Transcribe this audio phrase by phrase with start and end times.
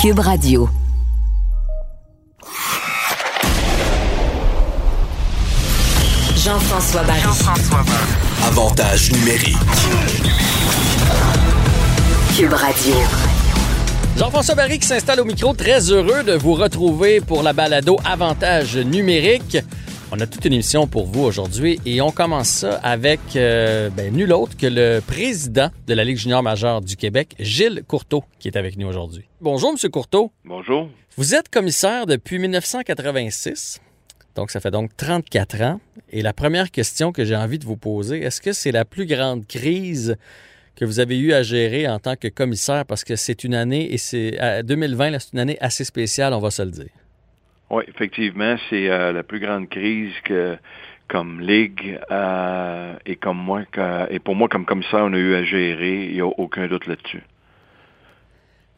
[0.00, 0.66] Cube Radio.
[6.36, 7.20] Jean-François Barry.
[8.46, 9.56] Avantage numérique.
[12.34, 12.94] Cube Radio.
[14.16, 18.78] Jean-François Barry qui s'installe au micro, très heureux de vous retrouver pour la balado Avantage
[18.78, 19.58] numérique.
[20.12, 24.12] On a toute une émission pour vous aujourd'hui et on commence ça avec euh, ben,
[24.12, 28.48] nul autre que le président de la Ligue junior majeure du Québec, Gilles Courteau, qui
[28.48, 29.28] est avec nous aujourd'hui.
[29.40, 30.32] Bonjour, Monsieur Courteau.
[30.44, 30.88] Bonjour.
[31.16, 33.80] Vous êtes commissaire depuis 1986.
[34.34, 35.80] Donc, ça fait donc 34 ans.
[36.10, 39.06] Et la première question que j'ai envie de vous poser, est-ce que c'est la plus
[39.06, 40.16] grande crise
[40.74, 42.84] que vous avez eu à gérer en tant que commissaire?
[42.84, 46.50] Parce que c'est une année, et c'est 2020, c'est une année assez spéciale, on va
[46.50, 46.90] se le dire.
[47.70, 50.56] Oui, effectivement, c'est euh, la plus grande crise que
[51.06, 53.62] comme Ligue euh, et comme moi
[54.10, 56.06] et pour moi comme commissaire, on a eu à gérer.
[56.06, 57.22] Il n'y a aucun doute là-dessus.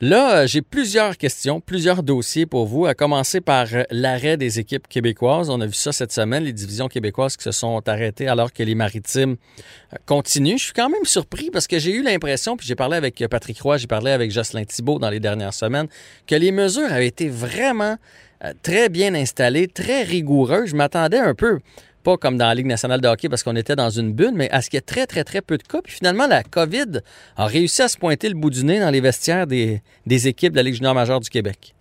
[0.03, 4.89] Là, euh, j'ai plusieurs questions, plusieurs dossiers pour vous, à commencer par l'arrêt des équipes
[4.89, 5.49] québécoises.
[5.49, 8.63] On a vu ça cette semaine, les divisions québécoises qui se sont arrêtées alors que
[8.63, 9.37] les maritimes
[10.05, 10.59] continuent.
[10.59, 13.61] Je suis quand même surpris parce que j'ai eu l'impression, puis j'ai parlé avec Patrick
[13.61, 15.87] Roy, j'ai parlé avec Jocelyn Thibault dans les dernières semaines,
[16.27, 17.97] que les mesures avaient été vraiment
[18.63, 20.71] très bien installées, très rigoureuses.
[20.71, 21.59] Je m'attendais un peu
[22.03, 24.51] pas comme dans la Ligue nationale de hockey parce qu'on était dans une bulle, mais
[24.51, 25.81] à ce qu'il y ait très, très, très peu de cas.
[25.83, 27.01] Puis finalement, la COVID
[27.37, 30.57] a réussi à se pointer le bout du nez dans les vestiaires des, équipes de
[30.57, 31.75] la Ligue junior majeure du Québec.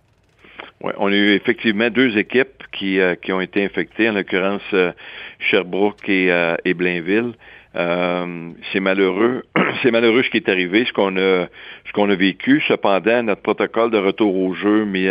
[0.82, 4.62] Oui, on a eu effectivement deux équipes qui, euh, qui ont été infectées, en l'occurrence
[4.72, 4.92] euh,
[5.38, 7.34] Sherbrooke euh, et Blainville.
[7.74, 9.44] C'est malheureux,
[9.82, 11.46] c'est malheureux ce qui est arrivé, ce qu'on a,
[11.86, 12.62] ce qu'on a vécu.
[12.68, 15.08] Cependant, notre protocole de retour au jeu, mais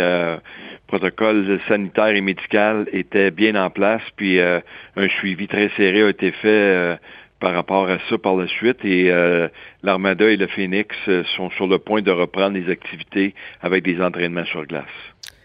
[0.92, 4.60] protocole sanitaire et médical était bien en place, puis euh,
[4.96, 6.96] un suivi très serré a été fait euh,
[7.40, 8.84] par rapport à ça par la suite.
[8.84, 9.48] Et euh,
[9.82, 10.94] l'Armada et le Phoenix
[11.34, 14.84] sont sur le point de reprendre les activités avec des entraînements sur glace.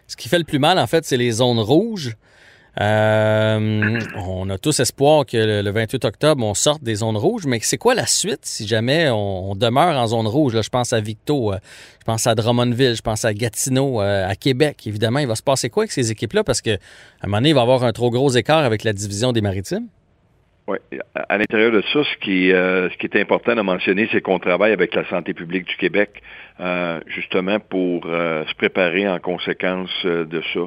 [0.06, 2.12] Ce qui fait le plus mal, en fait, c'est les zones rouges.
[2.80, 7.60] Euh, on a tous espoir que le, 28 octobre, on sorte des zones rouges, mais
[7.62, 10.54] c'est quoi la suite si jamais on, demeure en zone rouge?
[10.54, 11.58] Là, je pense à Victo, euh,
[12.00, 14.86] je pense à Drummondville, je pense à Gatineau, euh, à Québec.
[14.86, 16.44] Évidemment, il va se passer quoi avec ces équipes-là?
[16.44, 16.74] Parce qu'à
[17.22, 19.42] un moment donné, il va y avoir un trop gros écart avec la division des
[19.42, 19.88] maritimes.
[20.68, 20.78] Oui.
[21.30, 24.74] À l'intérieur de ça, ce qui, ce qui est important de mentionner, c'est qu'on travaille
[24.74, 26.22] avec la santé publique du Québec,
[27.08, 30.60] justement pour se préparer en conséquence de ça.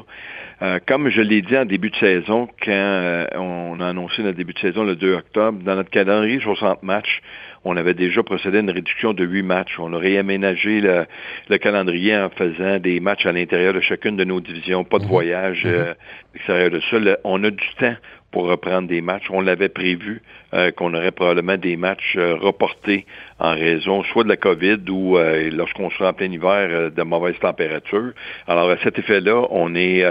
[0.63, 4.37] Euh, comme je l'ai dit en début de saison, quand euh, on a annoncé notre
[4.37, 7.23] début de saison le 2 octobre, dans notre calendrier 60 matchs,
[7.65, 9.79] on avait déjà procédé à une réduction de 8 matchs.
[9.79, 14.41] On a réaménagé le, calendrier en faisant des matchs à l'intérieur de chacune de nos
[14.41, 15.11] divisions, pas de mhm.
[15.11, 15.73] voyage mhm.
[15.73, 15.95] euh,
[16.35, 16.99] extérieur de ça.
[17.25, 17.97] on a du temps
[18.31, 19.31] pour reprendre des matchs.
[19.31, 20.23] On l'avait prévu
[20.55, 23.07] euh, qu'on aurait probablement des matchs euh, reportés
[23.39, 27.39] en raison soit de la COVID ou euh, lorsqu'on sera en plein hiver de mauvaises
[27.41, 28.13] températures.
[28.47, 30.05] Alors à cet effet-là, on est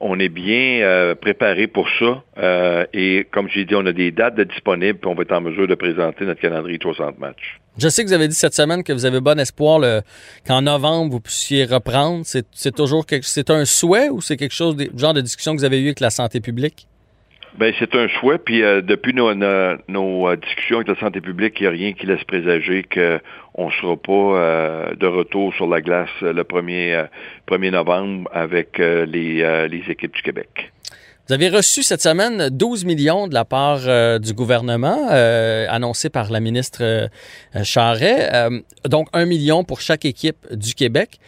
[0.00, 2.86] on est bien préparé pour ça.
[2.92, 5.40] et comme j'ai dit, on a des dates de disponibles, puis on va être en
[5.40, 7.60] mesure de présenter notre calendrier de 60 matchs.
[7.76, 9.80] Je sais que vous avez dit cette semaine que vous avez bon espoir
[10.46, 12.24] qu'en novembre, vous puissiez reprendre.
[12.24, 15.64] C'est toujours quelque, c'est un souhait ou c'est quelque chose, genre de discussion que vous
[15.64, 16.86] avez eu avec la santé publique?
[17.56, 18.38] Ben c'est un souhait.
[18.38, 21.92] Puis euh, depuis nos, nos, euh, discussions avec la santé publique, il n'y a rien
[21.92, 27.06] qui laisse présager qu'on ne sera pas euh, de retour sur la glace le 1er,
[27.48, 30.72] 1er novembre avec les, les équipes du Québec.
[31.28, 36.40] Vous avez reçu cette semaine 12 millions de la part du gouvernement, annoncé par la
[36.40, 37.08] ministre
[37.62, 38.30] Charret.
[38.84, 41.18] donc, un million pour chaque équipe du Québec.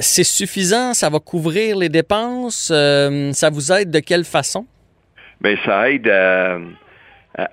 [0.00, 0.92] c'est suffisant?
[0.92, 2.72] Ça va couvrir les dépenses?
[3.32, 4.66] ça vous aide de quelle façon?
[5.40, 6.58] Bien, ça aide à,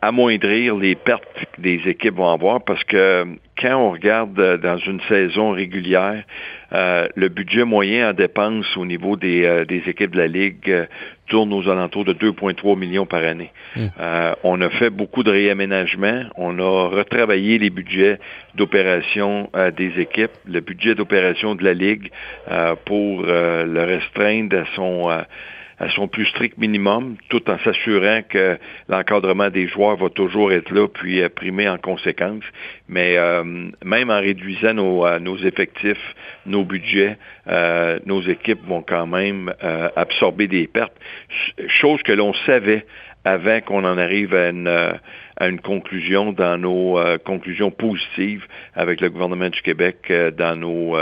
[0.01, 3.25] amoindrir les pertes que des équipes vont avoir parce que
[3.59, 6.23] quand on regarde dans une saison régulière,
[6.71, 10.69] euh, le budget moyen en dépenses au niveau des, euh, des équipes de la Ligue
[10.69, 10.85] euh,
[11.27, 13.51] tourne aux alentours de 2,3 millions par année.
[13.75, 13.87] Hmm.
[14.43, 16.23] on a fait beaucoup de réaménagements.
[16.35, 18.19] On a retravaillé les budgets
[18.55, 22.11] d'opération des équipes, le budget d'opération de la Ligue
[22.85, 25.09] pour le restreindre à son
[25.83, 28.57] à son plus strict minimum, tout en s'assurant que
[28.87, 32.43] l'encadrement des joueurs va toujours être là, puis euh, primer en conséquence.
[32.87, 33.43] Mais euh,
[33.83, 36.15] même en réduisant nos, euh, nos effectifs,
[36.45, 37.17] nos budgets,
[38.05, 39.53] nos équipes vont quand même
[39.97, 40.93] absorber des pertes,
[41.67, 42.85] chose que l'on savait
[43.25, 49.09] avant qu'on en arrive à une, à une conclusion dans nos conclusions positives avec le
[49.09, 50.97] gouvernement du Québec dans nos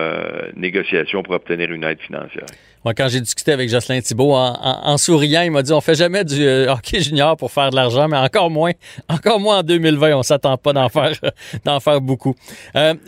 [0.56, 2.46] négociations pour obtenir une aide financière.
[2.84, 6.24] Moi, quand j'ai discuté avec Jocelyn Thibault en, souriant, il m'a dit on fait jamais
[6.24, 8.72] du hockey junior pour faire de l'argent, mais encore moins,
[9.10, 10.16] encore moins en 2020.
[10.16, 11.12] On s'attend pas d'en faire,
[11.66, 12.36] d'en faire beaucoup.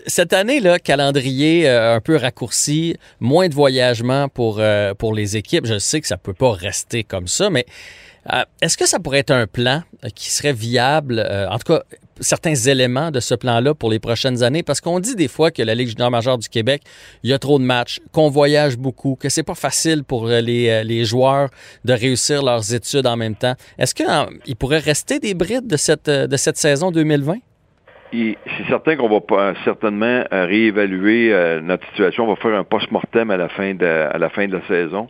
[0.06, 4.62] cette année, là, calendrier un peu raccourci, moins de voyagement pour
[5.00, 5.66] pour les équipes.
[5.66, 7.66] Je sais que ça peut pas rester comme ça, mais
[8.32, 11.74] euh, est-ce que ça pourrait être un plan euh, qui serait viable, euh, en tout
[11.74, 11.82] cas
[12.20, 14.64] certains éléments de ce plan-là pour les prochaines années?
[14.64, 16.84] Parce qu'on dit des fois que la Ligue junior majeure du Québec,
[17.24, 20.84] il y a trop de matchs, qu'on voyage beaucoup, que c'est pas facile pour les,
[20.84, 21.50] les, joueurs
[21.84, 23.56] de réussir leurs études en même temps.
[23.78, 27.38] Est-ce qu'il pourrait rester des brides de cette, de cette saison 2020?
[28.12, 32.26] c'est certain qu'on va pas, certainement réévaluer notre situation.
[32.26, 35.10] On va faire un post-mortem à la fin de, à la fin de la saison.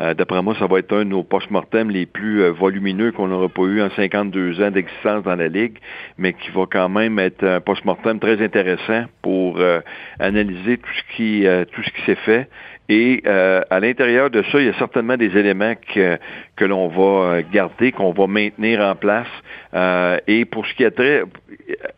[0.00, 3.28] Euh, d'après moi, ça va être un de nos post-mortem les plus euh, volumineux qu'on
[3.28, 5.78] n'aura pas eu en 52 ans d'existence dans la Ligue,
[6.18, 9.80] mais qui va quand même être un post-mortem très intéressant pour euh,
[10.18, 12.48] analyser tout ce qui tout ce qui s'est fait.
[12.88, 16.18] Et à l'intérieur de ça, il y a certainement des éléments que,
[16.54, 19.28] que l'on va garder, qu'on va maintenir en place.
[20.26, 21.22] et pour ce qui est trait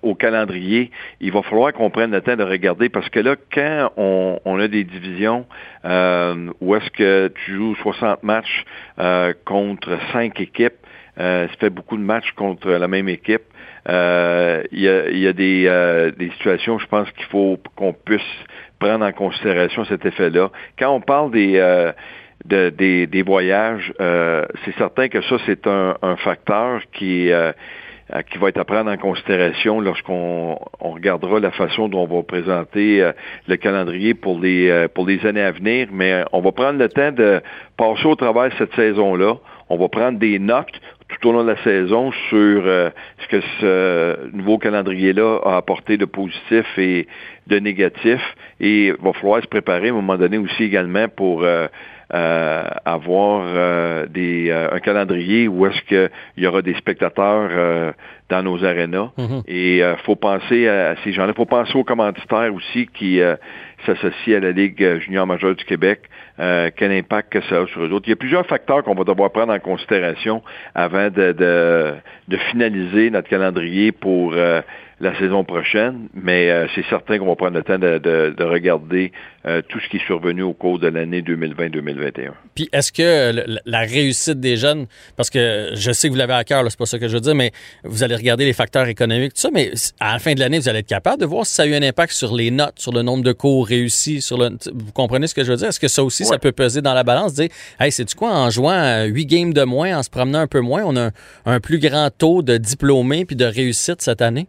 [0.02, 0.90] au calendrier,
[1.20, 4.60] il va falloir qu'on prenne le temps de regarder parce que là, quand on, on
[4.60, 5.46] a des divisions
[5.84, 8.64] où est-ce que tu joues 60 matchs
[8.98, 10.74] euh, contre 5 équipes.
[11.18, 13.42] Euh, ça fait beaucoup de matchs contre la même équipe.
[13.88, 15.32] Euh, il y, a, a
[16.10, 18.20] des, situations, je pense qu'il faut qu'on puisse
[18.78, 20.50] prendre en considération cet effet-là.
[20.78, 21.58] Quand on parle des,
[22.44, 22.70] de,
[23.06, 27.52] des, voyages, c'est certain que ça, c'est un, facteur qui euh,
[28.30, 32.22] qui va être à prendre en considération lorsqu'on on regardera la façon dont on va
[32.22, 33.12] présenter euh,
[33.48, 35.88] le calendrier pour les euh, pour les années à venir.
[35.92, 37.40] Mais on va prendre le temps de
[37.76, 39.34] passer au travers cette saison-là.
[39.68, 44.30] On va prendre des notes tout au long de la saison sur ce que ce
[44.32, 47.06] nouveau calendrier-là a apporté de positif et
[47.46, 48.20] de négatif.
[48.60, 51.68] Et il va falloir se préparer à un moment donné aussi également pour euh,
[52.10, 57.94] avoir euh, des, euh, un calendrier où est-ce qu'il y aura des spectateurs
[58.28, 59.10] dans nos arénas.
[59.18, 59.42] Mm-hmm.
[59.46, 61.32] Et il faut penser à, ces gens-là.
[61.32, 63.20] Il faut penser aux commanditaires aussi qui
[63.84, 66.00] s'associent à la Ligue junior majeure du Québec.
[66.38, 68.06] quel impact que ça a sur eux autres.
[68.06, 70.42] Il y a plusieurs facteurs qu'on va devoir prendre en considération
[70.74, 71.94] avant de, de,
[72.28, 74.34] de finaliser notre calendrier pour
[74.98, 79.12] la saison prochaine, mais euh, c'est certain qu'on va prendre le temps de, de, regarder
[79.46, 82.30] euh, tout ce qui est survenu au cours de l'année 2020-2021.
[82.54, 86.44] Puis est-ce que la réussite des jeunes, parce que je sais que vous l'avez à
[86.44, 87.52] cœur, c'est pas ça que je veux dire, mais
[87.84, 89.70] vous allez regarder les facteurs économiques, tout ça, mais
[90.00, 91.74] à la fin de l'année, vous allez être capable de voir si ça a eu
[91.74, 95.26] un impact sur les notes, sur le nombre de cours réussis, sur le, vous comprenez
[95.26, 95.68] ce que je veux dire?
[95.68, 98.30] Est-ce que ça aussi, ça peut peser dans la balance, dire, hey, c'est du quoi,
[98.30, 101.10] en jouant huit games de moins, en se promenant un peu moins, on a
[101.44, 104.46] un plus grand taux de diplômés puis de réussite cette année?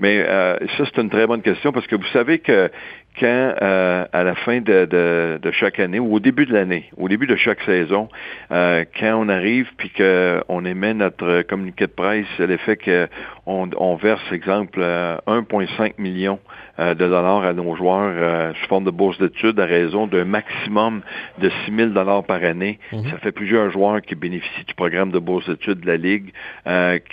[0.00, 2.70] Mais euh, ça, c'est une très bonne question parce que vous savez que
[3.18, 6.90] quand, euh, à la fin de, de, de, chaque année, ou au début de l'année,
[6.96, 8.08] au début de chaque saison,
[8.52, 14.22] euh, quand on arrive puis qu'on émet notre communiqué de presse, l'effet qu'on on verse,
[14.30, 16.38] exemple, 1,5 million
[16.78, 21.02] de dollars à nos joueurs sous forme de bourse d'études à raison d'un maximum
[21.38, 22.78] de 6 000 dollars par année.
[22.92, 23.10] Mhm.
[23.10, 26.32] Ça fait plusieurs joueurs qui bénéficient du programme de bourse d'études de la Ligue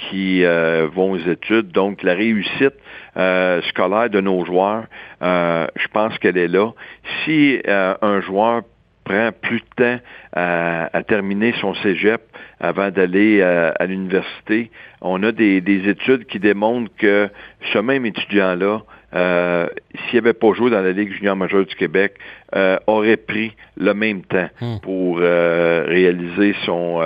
[0.10, 1.72] qui vont aux études.
[1.72, 2.76] Donc, la réussite
[3.18, 4.86] euh, scolaire de nos joueurs,
[5.22, 6.72] euh, je pense qu'elle est là.
[7.24, 8.64] Si euh, un joueur
[9.06, 10.04] prend plus de temps
[10.34, 12.22] à, terminer son cégep
[12.60, 17.30] avant d'aller à l'université, on a des, des, études qui démontrent que
[17.72, 18.82] ce même étudiant-là
[19.14, 19.68] euh,
[20.10, 22.18] s'il n'avait pas joué dans la Ligue junior majeure du Québec,
[22.56, 24.78] euh, aurait pris le même temps hmm.
[24.84, 27.02] pour euh, réaliser son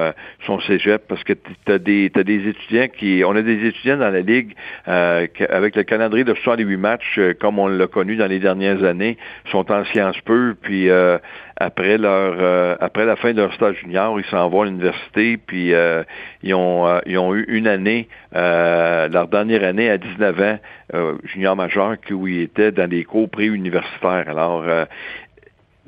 [0.46, 3.98] son cégep parce que tu as des t'as des étudiants qui on a des étudiants
[3.98, 4.54] dans la ligue
[4.86, 9.18] avec le calendrier de 68 matchs comme on l'a connu dans les dernières années
[9.50, 10.90] sont en sciences peu puis
[11.56, 15.72] après leur après la fin de leur stage junior ils s'en vont à l'université puis
[16.44, 20.60] ils ont ils ont eu une année leur dernière année à 19 ans
[21.24, 24.26] junior majeur où ils étaient dans des cours préuniversitaires.
[24.28, 24.66] Alors,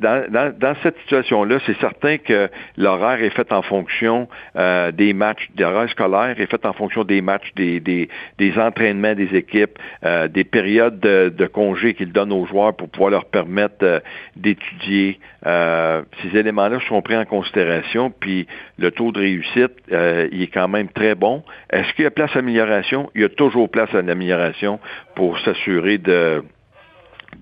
[0.04, 5.50] euh, dans, cette situation-là, c'est certain que l'horaire est fait en fonction euh, des matchs,
[5.58, 10.44] l'horaire scolaire est fait en fonction des matchs, des, des, entraînements des équipes, euh, des
[10.44, 14.00] périodes de, de congés qu'ils donnent aux joueurs pour pouvoir leur permettre euh,
[14.36, 15.20] d'étudier.
[15.44, 20.90] ces éléments-là sont pris en considération, puis le taux de réussite, il est quand même
[20.90, 21.44] très bon.
[21.72, 23.10] Est-ce qu'il y a place à amélioration?
[23.16, 24.80] Il y a toujours place à l'amélioration
[25.16, 26.44] pour s'assurer de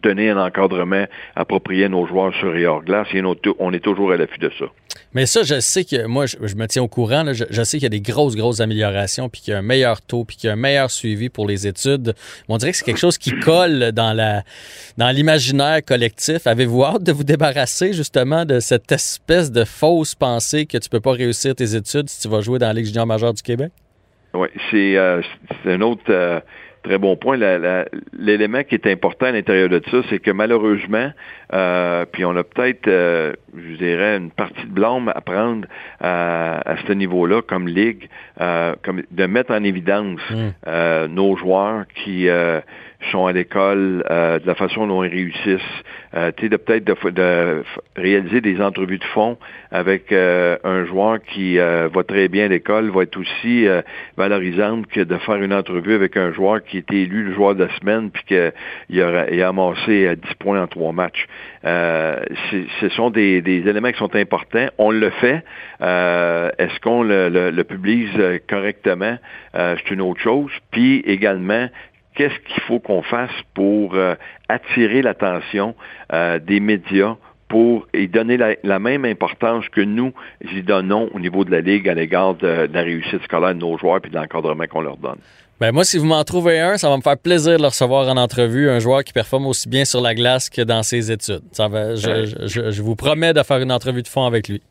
[0.02, 1.06] donner un encadrement
[1.36, 3.08] approprié à nos joueurs sur et hors glace.
[3.14, 3.22] Et
[3.60, 4.66] on est toujours à l'affût de ça.
[5.14, 7.24] Mais ça, je sais que moi, je, me tiens au courant.
[7.34, 10.02] je, sais qu'il y a des grosses, grosses améliorations, puis qu'il y a un meilleur
[10.02, 12.14] taux, puis qu'il y a un meilleur suivi pour les études.
[12.48, 14.44] On dirait que c'est quelque chose qui colle dans la
[14.98, 16.46] dans l'imaginaire collectif.
[16.46, 21.00] Avez-vous hâte de vous débarrasser justement de cette espèce de fausse pensée que tu peux
[21.00, 23.72] pas réussir tes études si tu vas jouer dans la Ligue junior majeure du Québec?
[24.34, 25.22] Oui, c'est euh,
[25.66, 26.04] un autre.
[26.10, 26.40] Euh,
[26.84, 27.38] Très bon point.
[28.18, 31.12] L'élément qui est important à l'intérieur de ça, c'est que malheureusement,
[31.54, 35.68] euh, puis on a peut-être, euh, je dirais, une partie de blâme à prendre
[36.00, 38.10] à, à ce niveau-là comme ligue,
[38.42, 41.06] euh, comme de mettre en évidence mm.
[41.08, 42.28] nos joueurs qui
[43.12, 45.84] sont à l'école, de la façon dont ils réussissent,
[46.16, 47.64] euh, de peut-être de, de,
[47.96, 49.38] réaliser des entrevues de fond
[49.72, 53.82] avec euh, un joueur qui euh, va très bien à l'école va être aussi euh,
[54.18, 57.66] valorisante que de faire une entrevue avec un joueur qui était élu le joueur de
[57.66, 61.28] la semaine puis qu'il a, il a amassé 10 points en trois matchs.
[61.64, 64.68] Ce sont des, des, éléments qui sont importants.
[64.78, 65.44] On le fait.
[65.80, 68.08] Est-ce qu'on le, le, le, publie
[68.48, 69.18] correctement?
[69.54, 70.52] C'est une autre chose.
[70.72, 71.68] Puis également,
[72.20, 74.16] qu'est-ce qu'il faut qu'on fasse pour euh,
[74.50, 75.74] attirer l'attention
[76.12, 77.16] euh, des médias
[77.48, 81.88] pour y donner la, même importance que nous y donnons au niveau de la Ligue
[81.88, 85.18] à l'égard de, la réussite scolaire de nos joueurs et de l'encadrement qu'on leur donne?
[85.60, 88.08] Ben moi, si vous m'en trouvez un, ça va me faire plaisir de le recevoir
[88.08, 91.42] en entrevue, un joueur qui performe aussi bien sur la glace que dans ses études.
[91.52, 94.62] Ça va, je vous promets de faire une entrevue de fond avec lui.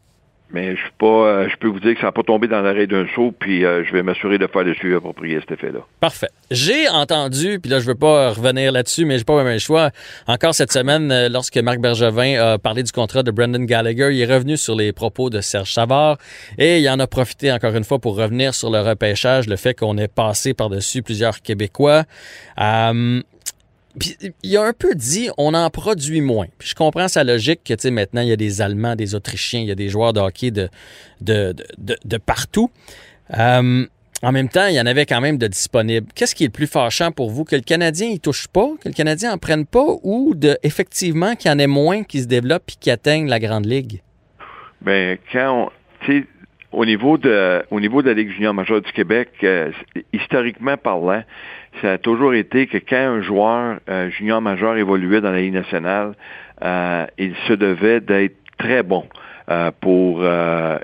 [0.50, 2.62] Mais je suis pas, euh, je peux vous dire que ça n'a pas tombé dans
[2.62, 5.80] l'arrêt d'un saut, puis euh, je vais m'assurer de faire le suivi approprié cet effet-là.
[6.00, 6.30] Parfait.
[6.50, 9.90] J'ai entendu, puis là je veux pas revenir là-dessus, mais j'ai pas même choix.
[10.26, 14.20] Encore cette semaine, euh, lorsque Marc Bergevin a parlé du contrat de Brendan Gallagher, il
[14.22, 16.16] est revenu sur les propos de Serge Savard
[16.56, 19.74] et il en a profité encore une fois pour revenir sur le repêchage, le fait
[19.74, 22.04] qu'on ait passé par-dessus plusieurs Québécois.
[23.98, 26.46] Puis il a un peu dit on en produit moins.
[26.58, 29.14] Puis je comprends sa logique que tu sais maintenant il y a des Allemands, des
[29.14, 30.68] Autrichiens, il y a des joueurs de hockey de,
[31.20, 32.70] de, de, de partout.
[33.36, 33.86] Euh,
[34.20, 36.08] en même temps, il y en avait quand même de disponibles.
[36.14, 37.44] Qu'est-ce qui est le plus fâchant pour vous?
[37.44, 39.86] Que le Canadien il touche pas, que le Canadien en prenne pas?
[40.02, 43.38] Ou de effectivement qu'il y en ait moins qui se développent et qui atteignent la
[43.38, 44.02] Grande Ligue?
[44.80, 45.70] Ben quand
[46.08, 46.22] on,
[46.72, 49.70] au niveau de au niveau de la Ligue junior majeure du Québec, euh,
[50.12, 51.22] historiquement parlant,
[51.82, 55.54] ça a toujours été que quand un joueur euh, junior majeur évoluait dans la Ligue
[55.54, 56.14] nationale,
[56.62, 59.06] euh, il se devait d'être très bon.
[59.50, 60.22] Euh, pour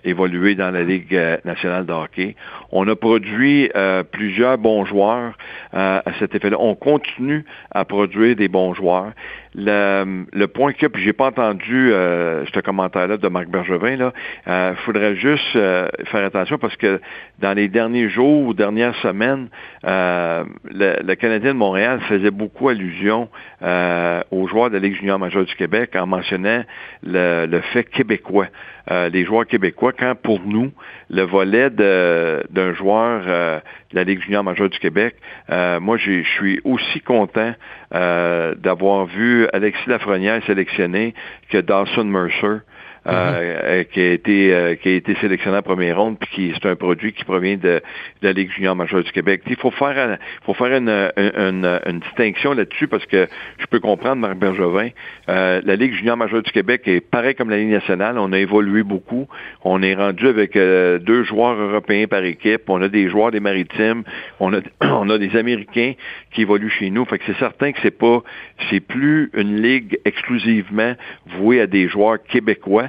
[0.04, 2.34] évoluer dans la Ligue nationale de hockey.
[2.76, 3.70] On a produit
[4.10, 5.32] plusieurs bons joueurs
[5.72, 6.56] à cet effet-là.
[6.58, 9.12] On continue à produire des bons joueurs.
[9.56, 14.12] Le, point que, puis j'ai pas entendu euh, ce commentaire-là de Marc Bergevin, là,
[14.48, 17.00] euh, faudrait juste euh, faire attention parce que
[17.38, 19.48] dans les derniers jours ou dernières semaines,
[19.84, 23.28] euh, le, Canadien de Montréal faisait beaucoup allusion
[23.62, 26.64] aux joueurs de la Ligue junior majeure du Québec en mentionnant
[27.02, 28.48] le fait québécois.
[28.88, 30.72] Les joueurs québécois, quand pour nous,
[31.10, 35.16] le volet d'un joueur de la Ligue junior majeure du Québec,
[35.48, 37.54] moi je suis aussi content
[37.90, 41.14] d'avoir vu Alexis Lafrenière sélectionné
[41.50, 42.60] que Dawson Mercer.
[43.06, 46.52] Euh, euh, qui a été euh, qui a été sélectionné en première ronde puis qui
[46.54, 47.82] c'est un produit qui provient de, de,
[48.22, 49.42] la Ligue junior majeure du Québec.
[49.46, 54.16] Il faut faire faut faire une, une, une, distinction là-dessus parce que je peux comprendre
[54.16, 54.88] Marc Bergevin.
[55.28, 58.16] la Ligue junior majeure du Québec est pareil comme la Ligue nationale.
[58.18, 59.28] On a évolué beaucoup.
[59.64, 62.62] On est rendu avec deux joueurs européens par équipe.
[62.68, 64.04] On a des joueurs des maritimes.
[64.40, 65.92] On a on a des Américains
[66.32, 67.04] qui évoluent chez nous.
[67.04, 68.22] Fait que c'est certain que c'est pas
[68.70, 70.94] c'est plus une ligue exclusivement
[71.26, 72.88] vouée à des joueurs québécois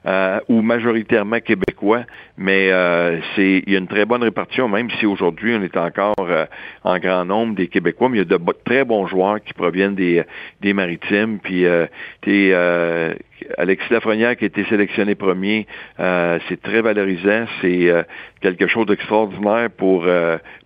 [0.05, 2.05] euh, ou majoritairement québécois,
[2.35, 5.77] mais euh, c'est il y a une très bonne répartition, même si aujourd'hui on est
[5.77, 6.45] encore euh,
[6.83, 9.93] en grand nombre des Québécois, mais il y a de très bons joueurs qui proviennent
[9.93, 10.23] des,
[10.59, 13.13] des maritimes, puis euh,
[13.57, 15.67] Alexis Lafrenière qui a été sélectionné premier,
[15.97, 17.91] c'est très valorisant, c'est
[18.39, 20.05] quelque chose d'extraordinaire pour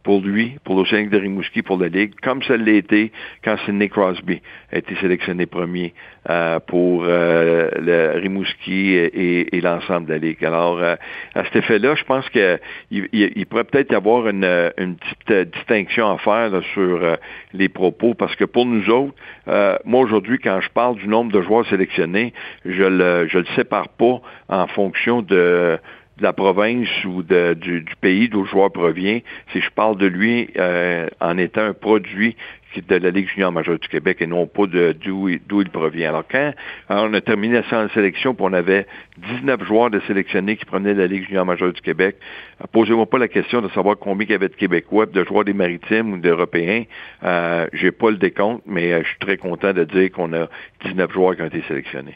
[0.04, 3.12] pour lui, pour l'Océanique de Rimouski, pour la Ligue, comme ça l'a été
[3.44, 5.94] quand Sidney Crosby a été sélectionné premier
[6.68, 9.25] pour le Rimouski et
[9.62, 10.44] l'ensemble de la Ligue.
[10.46, 12.60] Alors, à cet effet-là, je pense qu'il
[12.91, 17.15] il, pourrait peut-être y avoir une, une petite euh, distinction à faire sur euh,
[17.53, 19.15] les propos, parce que pour nous autres,
[19.48, 22.34] euh, moi aujourd'hui, quand je parle du nombre de joueurs sélectionnés,
[22.65, 25.77] je le je le sépare pas en fonction de
[26.17, 29.19] de la province ou de, du, du, pays d'où le joueur provient,
[29.51, 30.50] si je parle de lui
[31.19, 32.36] en étant un produit
[32.81, 36.10] de la Ligue junior majeure du Québec et non pas d'où il provient.
[36.10, 36.53] Alors quand
[36.89, 41.07] on a terminé la sélection, puis on avait 19 joueurs de sélectionnés qui prenaient la
[41.07, 42.17] Ligue junior majeure du Québec,
[42.62, 45.45] euh, posez-moi pas la question de savoir combien il y avait de Québécois, de joueurs
[45.45, 46.84] des maritimes ou d'Européens.
[47.24, 50.48] Euh, J'ai pas le décompte, mais euh, je suis très content de dire qu'on a
[50.86, 52.15] 19 joueurs qui ont été sélectionnés.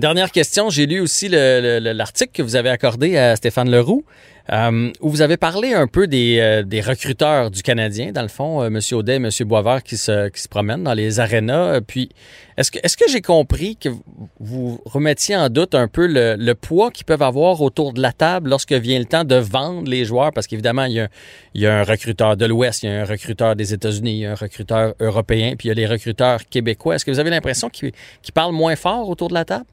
[0.00, 4.02] Dernière question, j'ai lu aussi l'article que vous avez accordé à Stéphane Leroux,
[4.50, 8.62] euh, où vous avez parlé un peu des, euh, recruteurs du Canadien, dans le fond,
[8.62, 8.80] euh, M.
[8.92, 9.28] Audet et M.
[9.44, 11.82] Boisvert qui se, promènent dans les arénas.
[11.82, 12.08] Puis,
[12.56, 13.90] est-ce que, j'ai compris que
[14.38, 18.48] vous remettiez en doute un peu le, poids qu'ils peuvent avoir autour de la table
[18.48, 20.32] lorsque vient le temps de vendre les joueurs?
[20.32, 21.08] Parce qu'évidemment, il
[21.54, 24.26] y, a, un recruteur de l'Ouest, il y a un recruteur des États-Unis, il y
[24.26, 26.94] a un recruteur européen, puis il y a les recruteurs québécois.
[26.94, 27.92] Est-ce que vous avez l'impression qu'ils
[28.32, 29.66] parlent moins fort autour de la table?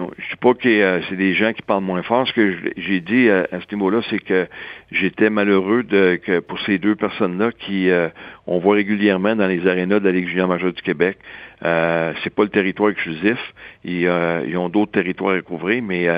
[0.00, 2.26] Je ne sais pas que euh, c'est des gens qui parlent moins fort.
[2.26, 4.46] Ce que j'ai dit à, ce niveau-là, c'est que
[4.90, 8.08] j'étais malheureux de, que pour ces deux personnes-là qui euh,
[8.46, 11.18] on voit régulièrement dans les arénas de la Ligue junior majeure du Québec.
[11.64, 13.38] Euh, c'est pas le territoire exclusif.
[13.84, 16.08] Ils, euh, ils ont d'autres territoires à couvrir, mais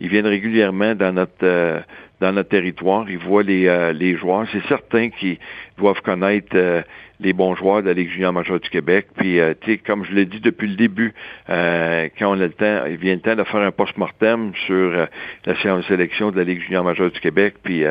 [0.00, 1.84] ils viennent régulièrement dans notre
[2.20, 3.08] dans notre territoire.
[3.08, 4.46] Ils voient les, les joueurs.
[4.50, 5.38] C'est certain qu'ils
[5.76, 6.84] doivent connaître
[7.20, 9.08] les bons joueurs de la Ligue junior majeure du Québec.
[9.16, 11.14] Puis, euh, tu sais, comme je l'ai dit depuis le début,
[11.50, 14.74] euh, quand on a le temps, il vient le temps de faire un post-mortem sur
[14.74, 15.06] euh,
[15.44, 17.84] la séance sélection de la Ligue junior majeure du Québec, puis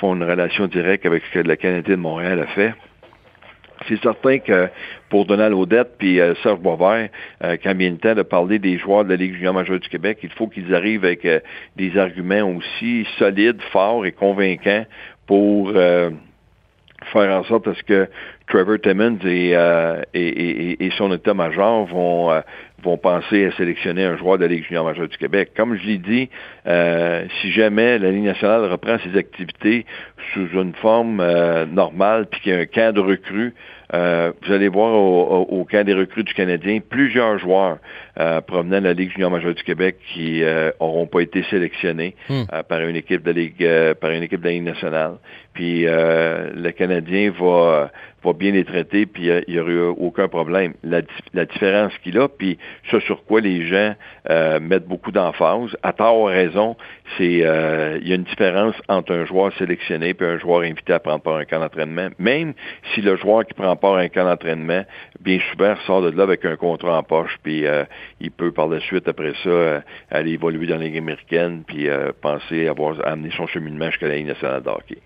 [0.00, 2.74] font une relation directe avec ce que le Canadien de Montréal a fait.
[3.88, 4.68] C'est certain que
[5.08, 7.08] pour Donald Odette puis Serge Boisvert,
[7.40, 10.18] quand vient le temps de parler des joueurs de la Ligue junior majeure du Québec,
[10.22, 11.26] il faut qu'ils arrivent avec
[11.76, 14.84] des arguments aussi solides, forts et convaincants
[15.26, 15.72] pour
[17.12, 18.08] faire en sorte à ce que
[18.48, 22.40] Trevor Timmons euh, et, et, et, son état-major vont, euh,
[22.82, 25.50] vont penser à sélectionner un joueur de la Ligue junior majeure du Québec.
[25.54, 26.30] Comme je l'ai dit,
[26.66, 29.84] euh, si jamais la Ligue nationale reprend ses activités
[30.32, 31.22] sous une forme
[31.72, 33.54] normale, puis qu'il y a un camp de recrues,
[33.92, 37.78] vous allez voir au, au, camp des recrues du Canadien plusieurs joueurs
[38.46, 40.42] provenant de la Ligue junior majeure du Québec qui
[40.80, 42.44] n'auront pas été sélectionnés hmm.
[42.68, 45.14] par une équipe de Ligue par une équipe de la Ligue nationale.
[45.58, 47.90] Puis le Canadien va
[48.32, 50.74] bien les traiter, puis il n'y aurait eu aucun problème.
[50.82, 51.02] La,
[51.44, 52.58] différence qu'il a, puis
[52.90, 53.94] ce sur quoi les gens
[54.30, 56.76] euh, mettent beaucoup d'emphase, à tort ou raison,
[57.16, 60.92] c'est euh, il y a une différence entre un joueur sélectionné et un joueur invité
[60.92, 62.08] à prendre part à un camp d'entraînement.
[62.18, 62.54] Même
[62.92, 64.84] si le joueur qui prend part à un camp d'entraînement,
[65.20, 67.84] bien souvent sort de là avec un contrat en poche, puis euh,
[68.20, 71.88] il peut par la suite, après ça, aller évoluer dans la Ligue américaine, puis
[72.20, 74.98] penser avoir amené son cheminement jusqu'à la Ligue nationale de hockey.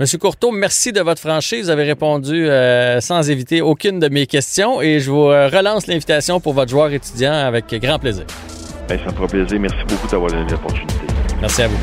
[0.00, 1.64] Monsieur Courteau, merci de votre franchise.
[1.64, 5.88] Vous avez répondu euh, sans éviter aucune de mes questions et je vous euh, relance
[5.88, 8.24] l'invitation pour votre joueur étudiant avec grand plaisir.
[8.88, 9.58] ça me fera plaisir.
[9.58, 10.94] Merci beaucoup d'avoir donné l'opportunité.
[11.40, 11.76] Merci à vous.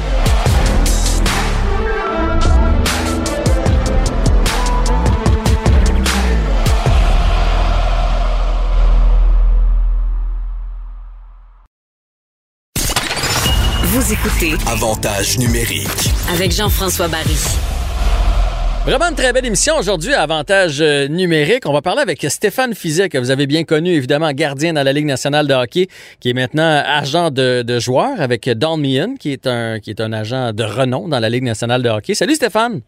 [13.84, 17.36] Vous écoutez Avantage numérique avec Jean-François Barry.
[18.86, 21.64] Vraiment une très belle émission aujourd'hui, Avantage euh, numérique.
[21.66, 24.94] On va parler avec Stéphane Fizet, que vous avez bien connu, évidemment, gardien dans la
[24.94, 25.88] Ligue nationale de hockey,
[26.20, 30.00] qui est maintenant agent de, de joueur avec Don Meehan, qui est, un, qui est
[30.02, 32.14] un agent de renom dans la Ligue nationale de hockey.
[32.14, 32.82] Salut Stéphane!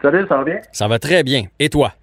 [0.00, 0.60] Salut, ça va bien?
[0.70, 1.42] Ça va très bien.
[1.58, 1.94] Et toi?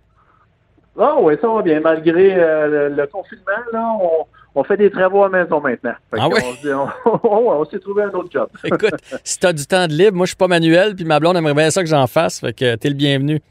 [0.99, 1.79] Ah oui, ça va bien.
[1.79, 5.95] Malgré euh, le, confinement, là, on, on fait des travaux à maison maintenant.
[6.17, 6.39] ah oui?
[7.23, 8.47] On, s'est trouvé un autre job.
[8.63, 11.19] Écoute, si tu as du temps de libre, moi je suis pas manuel, puis ma
[11.19, 12.39] blonde aimerait bien ça que j'en fasse.
[12.39, 13.41] Fait que t'es le bienvenu.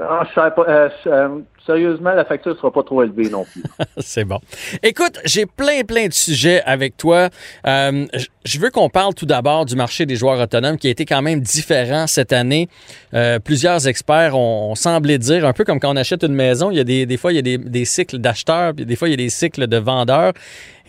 [0.00, 0.64] Ah, je sais pas.
[0.68, 3.62] Euh, euh, sérieusement, la facture ne sera pas trop élevée non plus.
[3.98, 4.40] c'est bon.
[4.82, 7.28] Écoute, j'ai plein, plein de sujets avec toi.
[7.66, 8.06] Euh,
[8.46, 11.20] je veux qu'on parle tout d'abord du marché des joueurs autonomes qui a été quand
[11.20, 12.68] même différent cette année.
[13.12, 16.78] Euh, plusieurs experts ont, semblé dire, un peu comme quand on achète une maison, il
[16.78, 19.10] y a des, fois, il y a des, des cycles d'acheteurs, puis des fois, il
[19.10, 20.32] y a des cycles de vendeurs.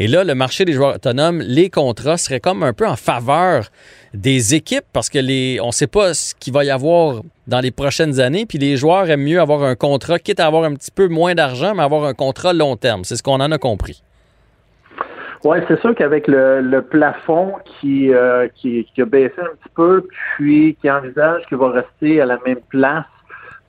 [0.02, 3.70] Et là, le marché des joueurs autonomes, les contrats seraient comme un peu en faveur
[4.14, 7.60] des équipes parce que les, on ne sait pas ce qu'il va y avoir dans
[7.60, 8.46] les prochaines années.
[8.46, 11.36] Puis les joueurs aiment mieux avoir un contrat, quitte à avoir un petit peu moins
[11.36, 13.04] d'argent, mais avoir un contrat long terme.
[13.04, 14.04] C'est ce qu'on en a compris.
[15.46, 20.06] Oui, c'est sûr qu'avec le, plafond qui, euh, qui, qui, a baissé un petit peu,
[20.36, 23.06] puis qui envisage qu'il va rester à la même place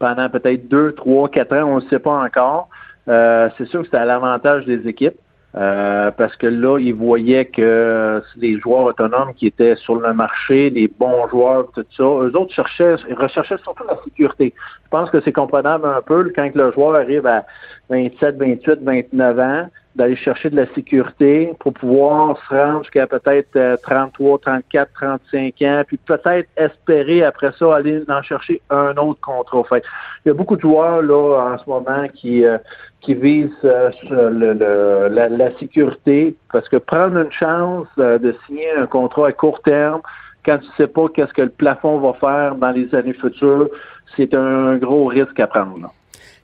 [0.01, 2.69] pendant peut-être deux, trois, quatre ans, on ne sait pas encore.
[3.09, 5.17] Euh, c'est sûr que c'est à l'avantage des équipes.
[5.57, 10.71] Euh, parce que là, ils voyaient que les joueurs autonomes qui étaient sur le marché,
[10.71, 14.55] les bons joueurs, tout ça, eux autres cherchaient, recherchaient surtout la sécurité.
[14.91, 17.45] pense que c'est comprenable un peu quand le joueur arrive à
[17.89, 23.77] 27, 28, 29 ans d'aller chercher de la sécurité pour pouvoir se rendre jusqu'à peut-être
[23.83, 29.65] 33, 34, 35 ans, puis peut-être espérer après ça aller en chercher un autre contrat.
[29.65, 29.83] Fait,
[30.25, 32.59] il y a beaucoup de joueurs là en ce moment qui euh,
[33.01, 38.71] qui visent euh, le, la, la, sécurité parce que prendre une chance euh, de signer
[38.73, 40.03] un contrat à court terme
[40.45, 43.69] quand tu sais pas qu'est-ce que le plafond va faire dans les années futures,
[44.17, 45.93] c'est un gros risque à prendre.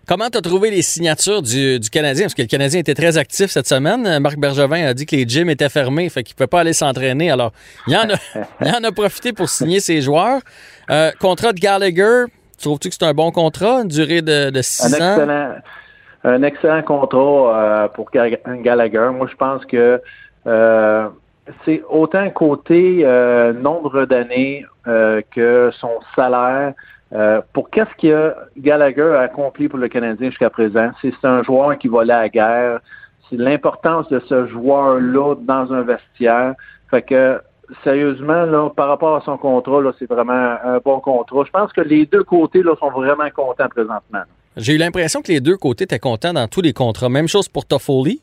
[0.09, 2.27] Comment tu as trouvé les signatures du, Canadien?
[2.27, 4.21] Parce que le Canadien était très actif cette semaine.
[4.21, 6.75] Marc Bergevin a dit que les gyms étaient fermés, fait qu'il ne pouvait pas aller
[6.75, 7.29] s'entraîner.
[7.29, 7.51] Alors,
[7.89, 10.43] il en, a, en a profité pour signer ses joueurs.
[10.91, 12.27] Euh, contrat de Gallagher,
[12.63, 15.15] trouves-tu que c'est un bon contrat, une durée de, six un ans?
[15.17, 15.55] Excellent,
[16.23, 19.11] un excellent contrat euh, pour Gallagher.
[19.13, 20.01] Moi, je pense que
[20.47, 21.09] euh,
[21.65, 23.05] c'est autant côté
[23.61, 26.75] nombre d'années que son salaire.
[27.13, 31.79] Euh, pour qu'est-ce que Gallagher a accompli pour le Canadien jusqu'à présent, c'est un joueur
[31.79, 32.81] qui va aller à la guerre.
[33.31, 36.55] C'est l'importance de ce joueur-là dans un vestiaire.
[36.91, 37.41] Fait que
[37.85, 41.45] sérieusement, là, par rapport à son contrat, là, c'est vraiment un bon contrat.
[41.45, 44.23] Je pense que les deux côtés là, sont vraiment contents présentement.
[44.57, 47.09] J'ai eu l'impression que les deux côtés étaient contents dans tous les contrats.
[47.09, 48.21] Même chose pour Toffoli.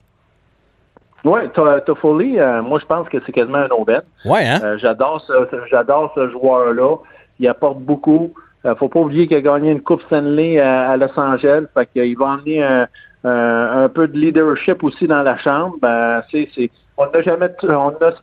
[1.24, 1.40] Oui,
[1.86, 4.02] Toffoli, euh, moi je pense que c'est quasiment un aubaine.
[4.26, 4.60] Ouais, hein?
[4.62, 5.34] Euh, j'adore ce,
[5.70, 6.98] j'adore ce joueur-là.
[7.40, 8.34] Il apporte beaucoup.
[8.66, 11.66] Euh, faut pas oublier qu'il a gagné une Coupe Stanley à, Los Angeles.
[11.74, 12.88] Fait qu'il va emmener un,
[13.24, 15.76] un, peu de leadership aussi dans la chambre.
[15.82, 17.50] Ben, c'est, c'est, on n'a jamais,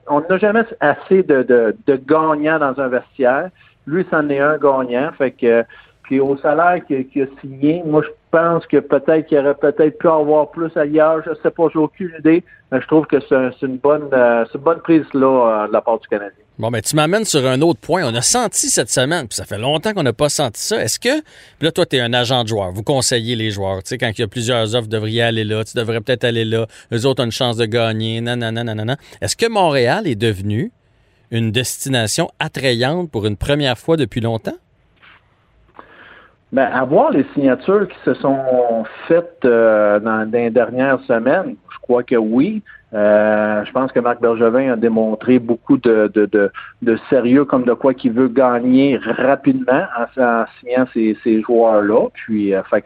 [0.09, 3.51] on n'a jamais assez de, de, de gagnants dans un vestiaire.
[3.87, 5.11] Lui, c'en est un gagnant.
[5.19, 5.65] Fait que,
[6.03, 10.09] puis au salaire qu'il, a signé, moi, je pense que peut-être qu'il aurait peut-être pu
[10.09, 11.23] avoir plus ailleurs.
[11.27, 12.45] Je sais pas, j'ai aucune idée.
[12.71, 15.27] Mais je trouve que c'est, une bonne, euh, c'est une bonne prise là
[15.65, 16.45] euh, de la part du Canadien.
[16.61, 18.03] Bon, ben, tu m'amènes sur un autre point.
[18.05, 20.83] On a senti cette semaine, puis ça fait longtemps qu'on n'a pas senti ça.
[20.83, 21.23] Est-ce que,
[21.63, 23.83] là, toi, tu es un agent de joueur, vous conseillez les joueurs.
[23.83, 26.25] Tu sais, quand il y a plusieurs offres, vous devriez aller là, tu devrais peut-être
[26.25, 28.97] aller là, eux autres ont une chance de gagner, nanana.
[29.23, 30.71] Est-ce que Montréal est devenu
[31.31, 34.59] une destination attrayante pour une première fois depuis longtemps?
[36.53, 41.79] Ben, à voir les signatures qui se sont faites euh, dans les dernières semaines, je
[41.81, 42.63] crois que oui.
[42.93, 46.51] Euh, je pense que Marc Bergevin a démontré beaucoup de, de, de,
[46.83, 52.09] de sérieux comme de quoi qu'il veut gagner rapidement en, signant ces, ces joueurs-là.
[52.15, 52.85] Puis, euh, fait,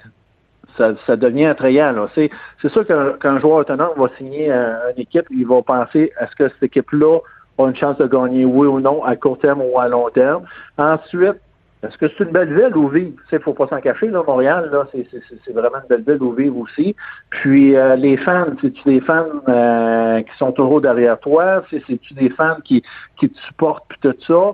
[0.77, 1.95] ça, ça devient attrayant.
[2.15, 6.49] C'est, c'est sûr qu'un, joueur autonome va signer une équipe, il va penser est-ce que
[6.49, 7.21] cette équipe-là
[7.59, 10.45] a une chance de gagner, oui ou non, à court terme ou à long terme.
[10.77, 11.37] Ensuite,
[11.85, 13.13] est-ce que c'est une belle ville où vivre?
[13.31, 16.33] Il ne faut pas s'en cacher, là, Montréal, là, c'est, vraiment une belle ville où
[16.33, 16.95] vivre aussi.
[17.31, 21.65] Puis euh, les fans, c'est-tu des fans euh, qui sont toujours derrière toi?
[21.71, 22.83] C'est-tu des fans qui,
[23.19, 24.53] qui te supportent puis tout ça?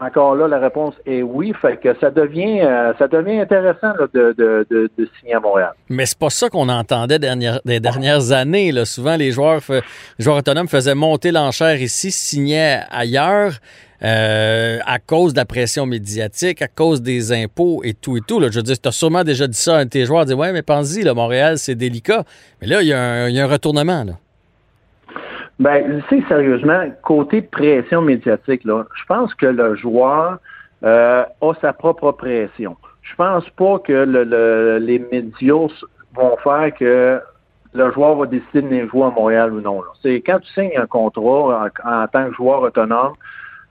[0.00, 1.52] Encore là, la réponse est oui.
[1.60, 5.72] Fait que ça devient euh, ça devient intéressant de, de, de, signer à Montréal.
[5.88, 8.72] Mais c'est pas ça qu'on entendait dernière, des dernières années.
[8.72, 8.84] Là.
[8.84, 13.52] Souvent, les joueurs, les joueurs autonomes faisaient monter l'enchère ici, signaient ailleurs.
[14.04, 18.40] Euh, à cause de la pression médiatique, à cause des impôts et tout et tout.
[18.40, 18.48] Là.
[18.50, 20.34] Je veux dire, tu as sûrement déjà dit ça à un de tes joueurs, dit
[20.34, 22.24] Ouais, mais pense-y, Montréal, c'est délicat.
[22.60, 24.02] Mais là, il y, a un, retournement.
[24.02, 24.14] Là.
[25.60, 30.38] Ben, sais, sérieusement, côté pression médiatique, là, je pense que le joueur
[30.82, 32.76] euh, a sa propre pression.
[33.02, 35.68] Je pense pas que le, les médias
[36.14, 37.20] vont faire que
[37.72, 39.80] le joueur va décider de venir jouer à Montréal ou non.
[40.02, 43.12] C'est quand tu signes un contrat en tant que joueur autonome,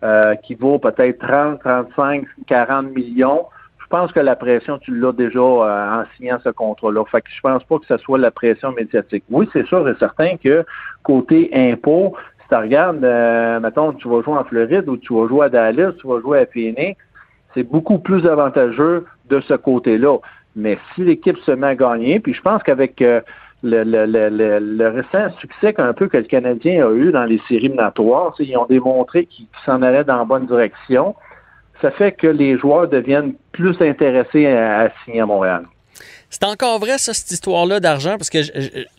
[0.03, 3.45] euh, qui vaut peut-être 30, 35, 40 millions,
[3.79, 7.03] je pense que la pression, tu l'as déjà euh, en signant ce contrat-là.
[7.11, 9.23] Fait que je pense pas que ce soit la pression médiatique.
[9.29, 10.65] Oui, c'est sûr et certain que
[11.03, 15.27] côté impôt, si tu regardes, euh, mettons, tu vas jouer en Floride ou tu vas
[15.27, 16.97] jouer à Dallas, tu vas jouer à Phoenix,
[17.53, 20.17] c'est beaucoup plus avantageux de ce côté-là.
[20.55, 23.03] Mais si l'équipe se met à gagner, puis je pense qu'avec
[23.63, 28.57] le, récent succès qu'un peu que le Canadien a eu dans les séries minatoires, ils
[28.57, 31.15] ont démontré qu'ils s'en allaient dans la bonne direction.
[31.81, 35.65] Ça fait que les joueurs deviennent plus intéressés à signer à Montréal.
[36.29, 38.39] C'est encore vrai, ça, cette histoire-là d'argent, parce que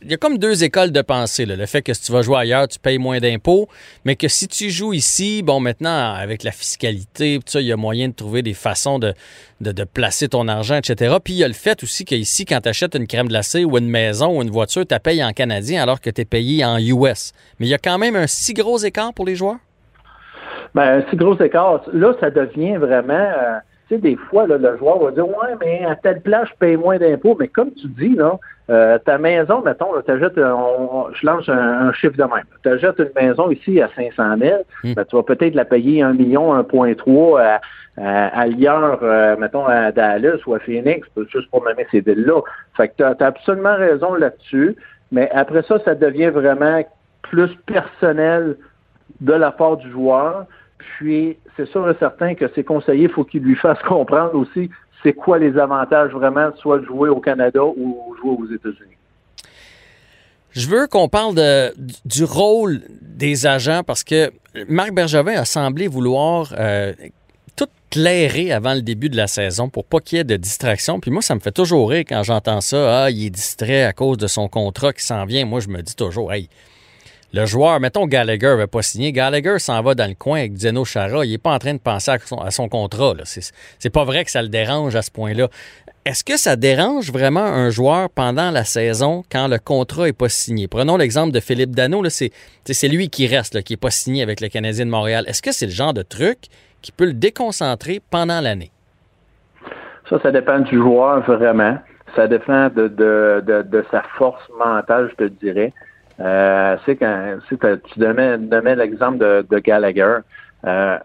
[0.03, 1.47] il y a comme deux écoles de pensée.
[1.47, 3.69] Le fait que si tu vas jouer ailleurs, tu payes moins d'impôts,
[4.05, 7.73] mais que si tu joues ici, bon, maintenant, avec la fiscalité, tout ça, il y
[7.73, 9.15] a moyen de trouver des façons de,
[9.95, 11.17] placer ton argent, etc.
[11.23, 13.79] Puis il y a le fait aussi qu'ici, quand tu achètes une crème glacée ou
[13.79, 16.79] une maison ou une voiture, tu payes en canadien alors que tu es payé en
[16.79, 17.33] US.
[17.59, 19.59] Mais il y a quand même un si gros écart pour les joueurs?
[20.75, 21.83] Ben, un si gros écart.
[21.93, 23.15] Là, ça devient vraiment...
[23.15, 23.59] Euh,
[23.95, 26.77] sais, des fois, là, le joueur va dire Ouais, mais à telle place, je paye
[26.77, 27.37] moins d'impôts.
[27.39, 28.39] Mais comme tu dis, là,
[28.71, 32.45] euh, ta maison, mettons, tu achètes, je lance un, chiffre de même.
[32.63, 34.95] Tu achètes une maison ici à 500 000, hmm.
[34.95, 37.61] ben, tu vas peut-être la payer 1 million, 1,3 à,
[37.99, 42.41] à, à Lyon, euh, mettons, à Dallas ou à Phoenix, juste pour nommer ces villes-là.
[42.77, 44.77] Fait que tu as, absolument raison là-dessus.
[45.11, 46.83] Mais après ça, ça devient vraiment
[47.23, 48.57] plus personnel
[49.21, 50.47] de la part du joueur.
[50.99, 54.71] Puis, c'est sûr et certain que ses conseillers, il faut qu'ils lui fassent comprendre aussi
[55.03, 58.97] c'est quoi les avantages vraiment, soit de jouer au Canada ou jouer aux États-Unis.
[60.53, 61.35] Je veux qu'on parle
[62.05, 64.31] du rôle des agents parce que
[64.69, 66.93] Marc Bergevin a semblé vouloir euh,
[67.57, 71.01] tout clairer avant le début de la saison pour pas qu'il y ait de distraction.
[71.01, 73.05] Puis moi, ça me fait toujours rire quand j'entends ça.
[73.05, 75.47] Ah, il est distrait à cause de son contrat qui s'en vient.
[75.47, 76.51] Moi, je me dis toujours, hey,
[77.35, 80.85] le joueur, mettons Gallagher n'avait pas signé, Gallagher s'en va dans le coin avec Zeno
[80.85, 82.19] Chara, il n'est pas en train de penser à
[82.51, 83.15] son, à contrat.
[83.25, 85.49] C'est pas vrai que ça le dérange à ce point-là.
[86.05, 90.29] Est-ce que ça dérange vraiment un joueur pendant la saison quand le contrat n'est pas
[90.29, 90.69] signé?
[90.69, 94.49] Prenons l'exemple de Philippe Dano, c'est lui qui reste, qui n'est pas signé avec le
[94.49, 95.25] Canadien de Montréal.
[95.27, 96.39] Est-ce que c'est le genre de truc
[96.83, 98.73] qui peut le déconcentrer pendant l'année?
[100.11, 101.79] Ça, ça dépend du joueur vraiment.
[102.15, 105.73] Ça dépend de, de sa force mentale, je te dirais.
[106.23, 110.19] Euh, c'est quand tu donnais, l'exemple de, de, Gallagher.
[110.65, 110.99] Euh,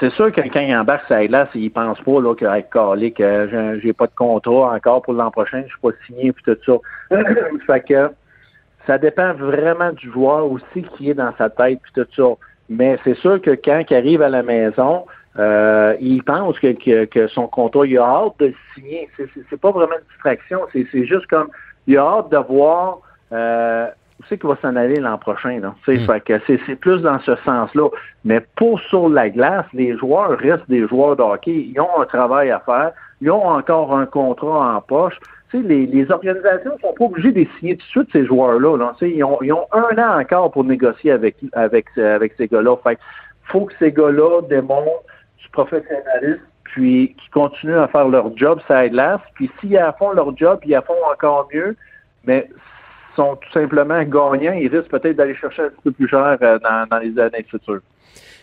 [0.00, 3.78] c'est sûr que quand il embarque sa glace, il pense pas là, que calé, que
[3.82, 6.56] j'ai pas de contrat encore pour l'an prochain, je suis pas signé puis tout
[7.10, 7.16] ça.
[7.66, 8.10] fait que
[8.86, 12.36] ça dépend vraiment du joueur aussi qui est dans sa tête puis tout ça.
[12.68, 15.04] Mais c'est sûr que quand il arrive à la maison,
[15.38, 19.08] euh, il pense que, que, son contrat, il a hâte de signer.
[19.16, 21.48] C'est pas vraiment une distraction, c'est juste comme
[21.86, 23.00] il a hâte de voir
[23.32, 23.86] euh,
[24.20, 25.58] où c'est qu'il va s'en aller l'an prochain.
[25.58, 25.72] Hmm.
[26.46, 27.88] c'est, plus dans ce sens-là.
[28.24, 31.70] Mais pour sur la glace, les joueurs restent des joueurs de hockey.
[31.74, 32.92] Ils ont un travail à faire.
[33.22, 35.18] Ils ont encore un contrat en poche.
[35.54, 38.92] les, les organisations sont pas obligées de signer tout de suite ces joueurs-là.
[39.00, 42.76] Ils, ont, ils ont un an encore pour négocier avec, avec, avec ces gars-là.
[42.82, 42.98] Fait
[43.44, 45.02] faut que ces gars-là démontrent
[45.38, 49.20] du professionnalisme puis qu'ils continuent à faire leur job ça glace.
[49.34, 51.74] Puis s'ils font leur job, ils font encore mieux,
[52.24, 52.48] mais
[53.16, 56.58] sont tout simplement gagnants, ils risquent peut-être d'aller chercher un petit peu plus cher euh,
[56.58, 57.80] dans, les années futures.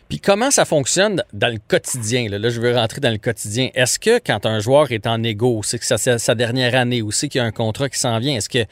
[0.09, 2.29] Puis comment ça fonctionne dans le quotidien?
[2.29, 3.69] Là, je veux rentrer dans le quotidien.
[3.75, 7.11] Est-ce que quand un joueur est en égo, c'est que c'est sa dernière année ou
[7.11, 8.65] c'est qu'il y a un contrat qui s'en vient, est-ce que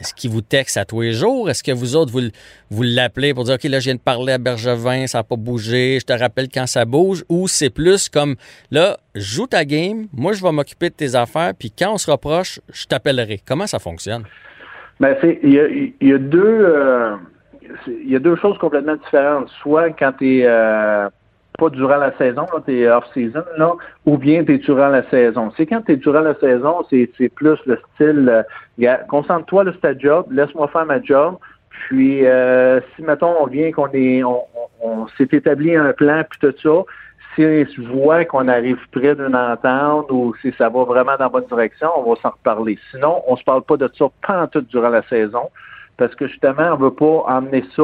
[0.00, 1.48] est-ce qu'il vous texte à tous les jours?
[1.48, 2.22] Est-ce que vous autres, vous,
[2.70, 5.36] vous l'appelez pour dire, OK, là, je viens de parler à Bergevin, ça n'a pas
[5.36, 7.24] bougé, je te rappelle quand ça bouge?
[7.28, 8.34] Ou c'est plus comme,
[8.72, 12.10] là, joue ta game, moi, je vais m'occuper de tes affaires, puis quand on se
[12.10, 13.40] rapproche, je t'appellerai.
[13.46, 14.24] Comment ça fonctionne?
[15.00, 15.66] Ben, c'est, il y a,
[16.00, 17.16] y a deux, euh,
[17.86, 19.48] il y a deux choses complètement différentes.
[19.62, 21.08] Soit quand tu es euh,
[21.58, 23.72] pas durant la saison, tu es off-season, là,
[24.06, 25.52] ou bien tu es durant la saison.
[25.56, 28.44] C'est quand tu es durant la saison, c'est, c'est plus le style,
[28.80, 31.36] euh, concentre-toi, sur ta job, laisse-moi faire ma job.
[31.70, 34.42] Puis, euh, si, mettons, on vient qu'on est, on,
[34.80, 36.82] on s'est établi un plan, puis tout ça,
[37.34, 37.44] si
[37.78, 41.46] on voit qu'on arrive près d'une entente ou si ça va vraiment dans la bonne
[41.46, 42.78] direction, on va s'en reparler.
[42.90, 45.50] Sinon, on se parle pas de ça pas tout durant la saison
[45.96, 47.82] parce que justement, on veut pas emmener ça,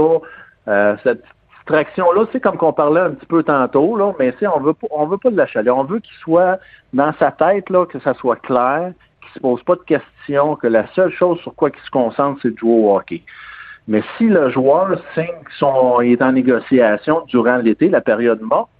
[0.68, 1.22] euh, cette
[1.58, 5.06] distraction-là, c'est comme qu'on parlait un petit peu tantôt, là, mais on veut pas, on
[5.06, 5.76] veut pas de la chaleur.
[5.76, 6.58] On veut qu'il soit
[6.92, 10.66] dans sa tête, là, que ça soit clair, qu'il se pose pas de questions, que
[10.66, 13.22] la seule chose sur quoi il se concentre, c'est de jouer au hockey.
[13.88, 15.24] Mais si le joueur signe
[15.58, 18.70] qu'il est en négociation durant l'été, la période morte,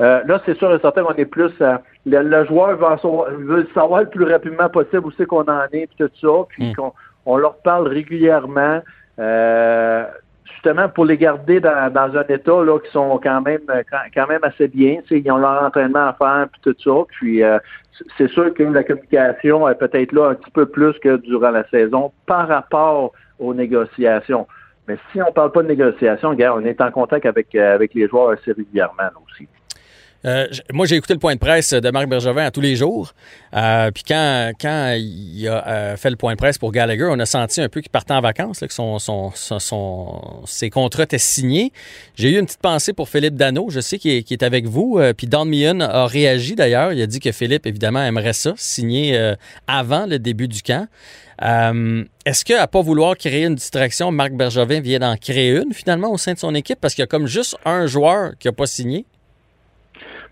[0.00, 1.52] euh, là, c'est sûr et certain qu'on est plus.
[1.60, 5.96] Euh, le, joueur veut, savoir le plus rapidement possible où c'est qu'on en est, puis
[5.98, 6.74] tout ça, puis hmm.
[6.74, 6.92] qu'on
[7.26, 8.80] on leur parle régulièrement,
[9.18, 10.04] euh,
[10.44, 13.60] justement pour les garder dans, un état là qui sont quand même
[14.14, 15.00] quand, même assez bien.
[15.10, 17.04] Ils ont leur entraînement à faire, puis tout ça.
[17.08, 17.42] Puis
[18.16, 21.68] c'est sûr que la communication est peut-être là un petit peu plus que durant la
[21.68, 24.46] saison par rapport aux négociations.
[24.88, 28.08] Mais si on parle pas de négociations, regarde, on est en contact avec, avec les
[28.08, 29.46] joueurs assez régulièrement aussi.
[30.24, 33.14] Euh, moi, j'ai écouté le point de presse de Marc Bergevin à tous les jours.
[33.54, 37.18] Euh, puis quand, quand il a euh, fait le point de presse pour Gallagher, on
[37.18, 41.18] a senti un peu qu'il partait en vacances, que son, son, son, ses contrats étaient
[41.18, 41.72] signés.
[42.16, 43.70] J'ai eu une petite pensée pour Philippe Dano.
[43.70, 45.00] Je sais qu'il est, est, avec vous.
[45.16, 46.92] puis Don Meehan a réagi d'ailleurs.
[46.92, 49.34] Il a dit que Philippe, évidemment, aimerait ça, signer
[49.66, 50.86] avant le début du camp.
[51.40, 56.18] Est-ce qu'à pas vouloir créer une distraction, Marc Bergevin vient d'en créer une finalement au
[56.18, 56.78] sein de son équipe?
[56.80, 59.06] Parce qu'il y a comme juste un joueur qui n'a pas signé?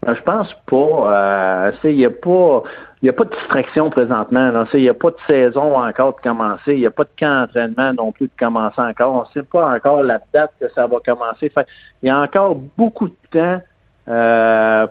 [0.09, 1.67] Ben, je pense pas.
[1.67, 2.63] Euh, il n'y a pas.
[3.07, 4.65] A pas de distraction présentement.
[4.73, 6.73] Il n'y a pas de saison encore de commencer.
[6.73, 9.15] Il n'y a pas de camp d'entraînement non plus de commencer encore.
[9.15, 11.53] On ne sait pas encore la date que ça va commencer.
[12.03, 13.61] il y a encore beaucoup de temps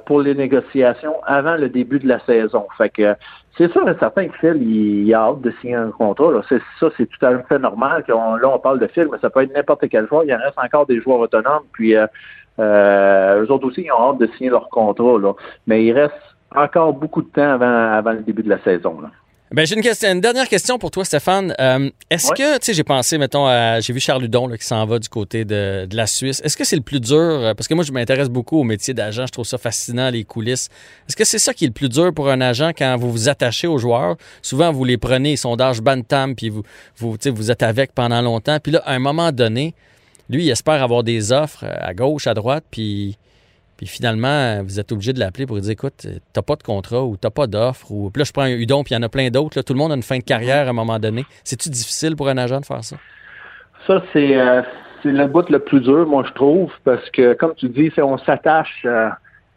[0.06, 2.68] pour les négociations avant le début de la saison.
[2.78, 3.16] Fait que
[3.58, 6.44] c'est sûr et certain que Phil, il, a hâte de signer un contrat.
[6.48, 8.06] C'est, ça, c'est tout à fait normal.
[8.08, 10.24] là, on parle de Phil, mais ça peut être n'importe quel joueur.
[10.24, 11.64] Il en reste encore des joueurs autonomes.
[11.74, 12.06] Puis euh,
[12.60, 15.20] euh, eux autres aussi, ils ont hâte de signer leur contrat.
[15.20, 15.34] Là.
[15.68, 16.14] Mais il reste
[16.56, 19.00] encore beaucoup de temps avant, avant le début de la saison.
[19.02, 19.10] Là.
[19.50, 21.56] Ben, j'ai une, question, une dernière question pour toi, Stéphane.
[21.62, 24.86] Euh, est-ce que, tu sais, j'ai pensé, mettons, à, j'ai vu Charles Ludon qui s'en
[24.86, 26.42] va du côté de, de la Suisse.
[26.44, 27.16] Est-ce que c'est le plus dur?
[27.16, 29.26] Euh, parce que moi, je m'intéresse beaucoup au métier d'agent.
[29.26, 30.68] Je trouve ça fascinant, les coulisses.
[31.08, 33.30] Est-ce que c'est ça qui est le plus dur pour un agent quand vous vous
[33.30, 34.18] attachez aux joueurs?
[34.42, 36.64] Souvent, vous les prenez, sondage bantam, puis vous,
[36.98, 38.58] vous, vous êtes avec pendant longtemps.
[38.62, 39.76] Puis là, à un moment donné,
[40.30, 43.18] lui, il espère avoir des offres à gauche, à droite, puis
[43.78, 47.04] puis finalement, vous êtes obligé de l'appeler pour lui dire écoute, t'as pas de contrat
[47.04, 47.92] ou t'as pas d'offre.
[47.92, 48.10] Ou...
[48.10, 49.62] Puis là, je prends un Udon, puis il y en a plein d'autres.
[49.62, 51.26] Tout le monde a une fin de carrière à un moment donné.
[51.44, 52.98] C'est-tu difficile pour un agent de faire ça?
[53.86, 54.64] Ça, c'est euh,
[55.04, 58.82] le bout le plus dur, moi, je trouve, parce que, comme tu dis, on s'attache
[58.86, 59.10] euh,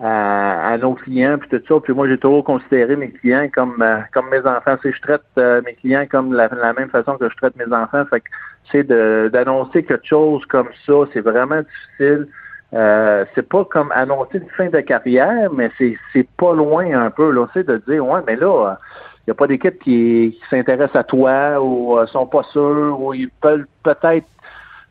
[0.02, 1.80] à, nos clients, puis tout ça.
[1.80, 4.76] Puis moi, j'ai toujours considéré mes clients comme euh, comme mes enfants.
[4.82, 5.22] C'est je traite
[5.64, 8.04] mes clients comme la, la, même façon que je traite mes enfants.
[8.06, 8.28] Fait que,
[8.70, 12.28] c'est d'annoncer quelque chose comme ça, c'est vraiment difficile.
[12.72, 17.30] Euh, c'est pas comme annoncer une fin de carrière, mais c'est, pas loin un peu,
[17.32, 18.76] là, de dire, ouais, mais là,
[19.18, 23.00] il n'y a pas d'équipe qui, qui s'intéresse à toi ou euh, sont pas sûrs
[23.00, 24.26] ou ils peuvent peut-être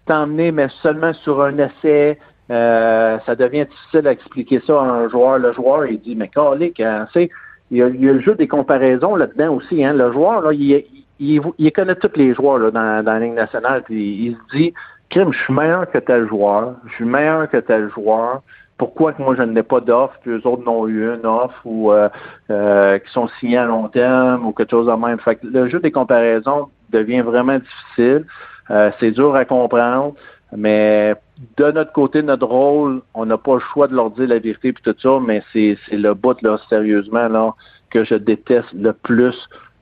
[0.06, 2.20] t'emmener, mais seulement sur un essai.
[2.52, 5.38] Euh, ça devient difficile à expliquer ça à un joueur.
[5.38, 8.36] Le joueur, il dit, mais calique, hein, il y, a, il y a le jeu
[8.36, 9.84] des comparaisons là-dedans aussi.
[9.84, 9.94] Hein.
[9.94, 10.84] Le joueur, là, il,
[11.20, 14.74] il, il, connaît tous les joueurs là, dans, dans la Ligue nationale, il se dit,
[15.10, 18.42] crime, je suis meilleur que tel joueur, je suis meilleur que tel joueur.
[18.78, 21.92] Pourquoi que moi je n'ai pas d'offre, puis eux autres n'ont eu une offre ou
[21.92, 22.08] euh,
[22.50, 25.20] euh, qui sont signés à long terme ou quelque chose de même.
[25.20, 28.26] Fait que le jeu des comparaisons devient vraiment difficile.
[28.72, 30.14] Euh, c'est dur à comprendre,
[30.56, 31.16] mais
[31.58, 34.74] de notre côté, notre rôle, on n'a pas le choix de leur dire la vérité
[34.74, 37.54] puis tout ça, mais c'est, c'est le bout là, sérieusement, là,
[37.90, 39.36] que je déteste le plus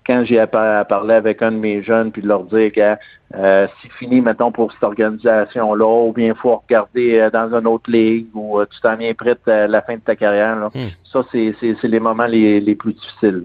[0.08, 2.96] quand j'ai à, parler avec un de mes jeunes, puis de leur dire que
[3.36, 7.68] euh, c'est fini, mettons, pour cette organisation-là, ou bien il faut regarder euh, dans une
[7.68, 10.70] autre ligue, ou euh, tu t'en viens prêt à la fin de ta carrière.
[10.74, 10.88] Hmm.
[11.12, 13.44] Ça, c'est les moments les, plus difficiles.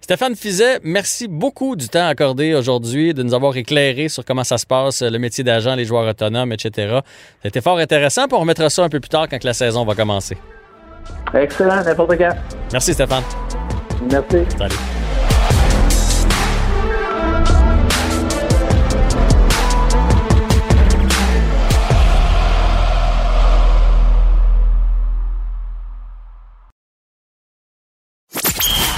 [0.00, 4.58] Stéphane Fizet, merci beaucoup du temps accordé aujourd'hui, de nous avoir éclairé sur comment ça
[4.58, 7.00] se passe, le métier d'agent, les joueurs autonomes, etc.
[7.42, 9.94] C'était fort intéressant, puis on remettra ça un peu plus tard quand la saison va
[9.94, 10.36] commencer.
[11.34, 12.34] Excellent, n'importe quand.
[12.72, 13.22] Merci Stéphane.
[14.10, 14.38] Merci.
[14.58, 14.74] Salut.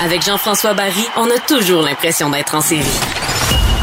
[0.05, 2.83] Avec Jean-François Barry, on a toujours l'impression d'être en série.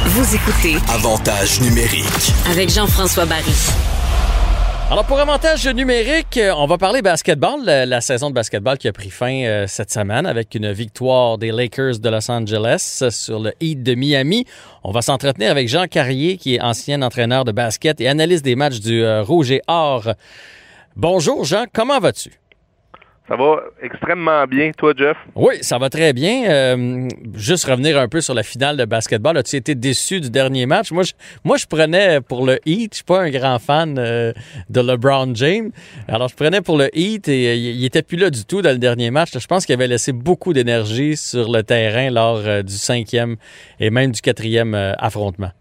[0.08, 3.56] Vous écoutez Avantage numérique avec Jean-François Barry.
[4.92, 9.12] Alors pour avantage numérique, on va parler basketball, la, saison de basketball qui a pris
[9.12, 13.82] fin euh, cette semaine avec une victoire des Lakers de Los Angeles sur le Heat
[13.82, 14.44] de Miami.
[14.84, 18.58] On va s'entretenir avec Jean Carrier qui est ancien entraîneur de basket et analyste des
[18.58, 20.10] matchs du euh, Rouge et Or.
[20.98, 22.32] Bonjour Jean, comment vas-tu?
[23.30, 25.16] Ça va extrêmement bien, toi, Jeff?
[25.36, 26.50] Oui, ça va très bien.
[26.50, 29.38] Euh, juste revenir un peu sur la finale de basketball.
[29.38, 30.92] As-tu été déçu du dernier match?
[30.92, 31.14] Moi, je,
[31.44, 32.94] moi, je prenais pour le Heat.
[32.94, 34.34] Je suis pas un grand fan euh,
[34.72, 35.70] de LeBron James.
[36.08, 38.72] Alors, je prenais pour le Heat et euh, il était plus là du tout dans
[38.72, 39.38] le dernier match.
[39.38, 43.36] Je pense qu'il avait laissé beaucoup d'énergie sur le terrain lors du cinquième
[43.80, 45.52] et même du quatrième affrontement.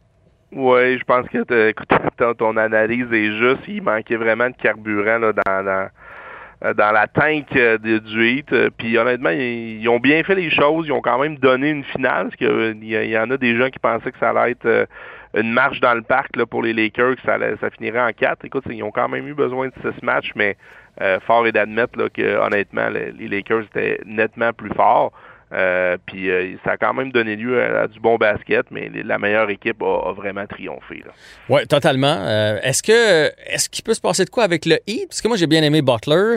[0.52, 1.88] Oui, je pense que écoute,
[2.38, 3.68] ton, analyse est juste.
[3.68, 5.87] Il manquait vraiment de carburant là, dans euh,
[6.62, 8.53] dans la tank euh, du Heat.
[8.53, 10.87] Euh, puis honnêtement, ils, ont bien fait les choses.
[10.87, 12.29] Ils ont quand même donné une finale.
[12.29, 14.88] Parce qu'il y, y en a des gens qui pensaient que ça allait être
[15.35, 18.44] une marche dans le parc là, pour les Lakers, que ça, ça finirait en quatre.
[18.44, 20.57] Écoute, ils ont quand même eu besoin de ce match, mais
[21.27, 25.12] fort est d'admettre que honnêtement, les Lakers étaient nettement plus forts.
[25.53, 29.19] Euh, puis euh, ça a quand même donné lieu à, du bon basket, mais la
[29.19, 31.03] meilleure équipe a, vraiment triomphé.
[31.49, 32.17] Oui, totalement.
[32.21, 35.09] Euh, est-ce que est-ce qu'il peut se passer de quoi avec le Heat?
[35.09, 36.37] Parce que moi j'ai bien aimé Butler,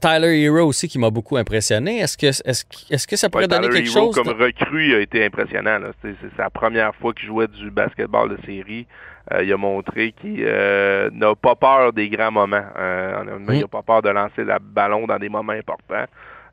[0.00, 1.98] Tyler Hero aussi qui m'a beaucoup impressionné.
[1.98, 4.14] Est-ce que est-ce, est-ce que ça pourrait donner quelque Hero, chose?
[4.14, 5.78] Comme recrue, il a été impressionnant.
[6.02, 8.86] C'est, sa première fois qu'il jouait du basketball de série.
[9.42, 12.64] il a montré qu'il n'a pas peur des grands moments.
[12.76, 13.52] Mm.
[13.52, 16.06] Il n'a pas peur de lancer le ballon dans des moments importants.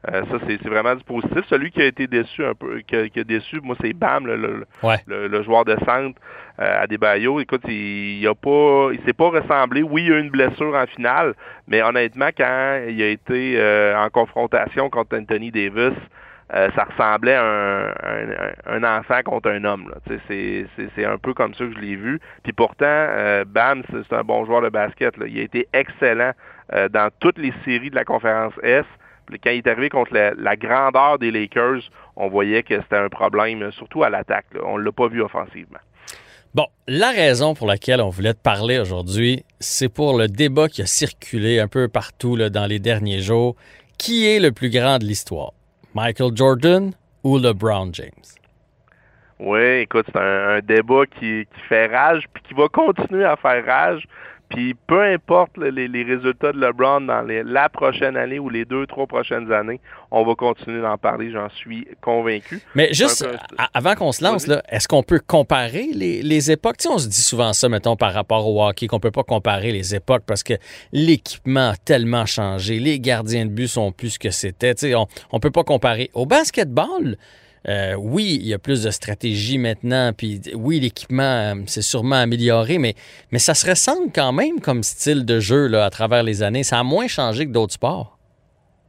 [0.10, 1.46] Euh, ça, c'est vraiment du positif.
[1.48, 4.66] Celui qui a été déçu un peu, qui a, déçu, moi, c'est Bam, le,
[5.08, 6.20] le, joueur de centre
[6.60, 7.40] euh, à Desbayo.
[7.40, 9.84] Écoute, il, il a pas, il s'est pas ressemblé.
[9.84, 11.36] Oui, il a eu une blessure en finale,
[11.68, 15.98] mais honnêtement, quand il a été euh, en confrontation contre Anthony Davis,
[16.76, 17.94] ça ressemblait à
[18.68, 19.90] un, enfant contre un homme.
[20.28, 22.20] C'est un peu comme ça que je l'ai vu.
[22.44, 23.08] Puis pourtant,
[23.48, 25.14] Bam, c'est un bon joueur de basket.
[25.26, 26.32] Il a été excellent
[26.90, 28.84] dans toutes les séries de la conférence S.
[29.44, 33.72] Quand il est arrivé contre la, grandeur des Lakers, on voyait que c'était un problème,
[33.72, 34.48] surtout à l'attaque.
[34.64, 35.80] On ne l'a pas vu offensivement.
[36.54, 40.82] Bon, la raison pour laquelle on voulait te parler aujourd'hui, c'est pour le débat qui
[40.82, 43.56] a circulé un peu partout dans les derniers jours.
[43.98, 45.54] Qui est le plus grand de l'histoire?
[45.94, 46.92] Michael Jordan
[47.24, 48.10] ou LeBron James?
[49.40, 53.66] Oui, écoute, c'est un, débat qui, qui, fait rage, puis qui va continuer à faire
[53.66, 54.04] rage.
[54.52, 59.08] Puis peu importe les, résultats de LeBron dans la prochaine année ou les deux, trois
[59.08, 59.80] prochaines années,
[60.12, 62.60] on va continuer d'en parler, j'en suis convaincu.
[62.76, 63.26] Mais juste
[63.74, 66.78] avant qu'on se lance, est-ce qu'on peut comparer les, époques?
[66.78, 69.72] Tu on se dit souvent ça, mettons, par rapport au hockey, qu'on peut pas comparer
[69.72, 70.56] les époques parce que
[70.92, 74.76] l'équipement a tellement changé, les gardiens de but sont plus ce que c'était.
[74.96, 76.10] On, on peut pas comparer.
[76.14, 77.16] Au basketball,
[77.70, 82.16] euh, oui, il y a plus de stratégie maintenant, puis oui, l'équipement euh, s'est sûrement
[82.16, 82.96] amélioré, mais,
[83.32, 86.64] mais ça se ressemble quand même comme style de jeu là, à travers les années.
[86.64, 88.18] Ça a moins changé que d'autres sports.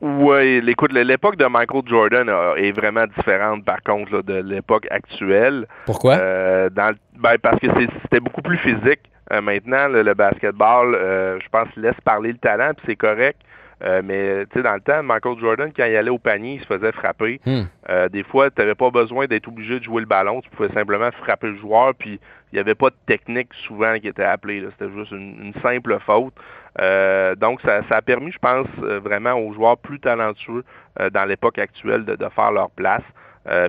[0.01, 5.67] Oui, écoute, l'époque de Michael Jordan est vraiment différente, par contre, de l'époque actuelle.
[5.87, 6.17] Pourquoi?
[6.17, 7.69] Euh, dans, ben, parce que
[8.03, 9.01] c'était beaucoup plus physique.
[9.31, 10.99] maintenant, le, basketball,
[11.41, 13.39] je pense, laisse parler le talent, puis c'est correct.
[13.85, 16.61] Euh, mais tu sais, dans le temps, Michael Jordan, quand il allait au panier, il
[16.61, 17.41] se faisait frapper.
[17.45, 17.63] Hmm.
[17.89, 20.41] Euh, des fois, tu n'avais pas besoin d'être obligé de jouer le ballon.
[20.41, 22.21] Tu pouvais simplement frapper le joueur, puis
[22.53, 24.65] il n'y avait pas de technique souvent qui était appelée.
[24.79, 26.35] C'était juste une, simple faute.
[26.81, 30.65] Euh, donc, ça, a permis, je pense, vraiment aux joueurs plus talentueux
[31.13, 33.03] dans l'époque actuelle de, faire leur place.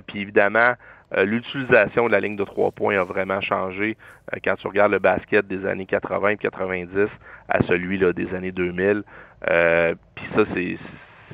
[0.06, 0.74] puis évidemment,
[1.22, 3.96] l'utilisation de la ligne de trois points a vraiment changé
[4.42, 7.08] quand tu regardes le basket des années 80 90
[7.48, 9.02] à celui là, des années 2000.
[9.50, 10.78] Euh, puis ça, c'est,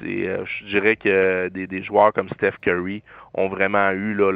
[0.02, 3.02] euh, je dirais que des, joueurs comme Steph Curry
[3.34, 4.32] ont vraiment eu là,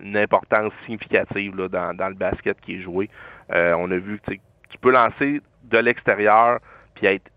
[0.00, 3.08] une importance significative là, dans, le basket qui est joué.
[3.52, 6.60] Euh, on a vu que tu peux lancer de l'extérieur
[6.94, 7.30] puis être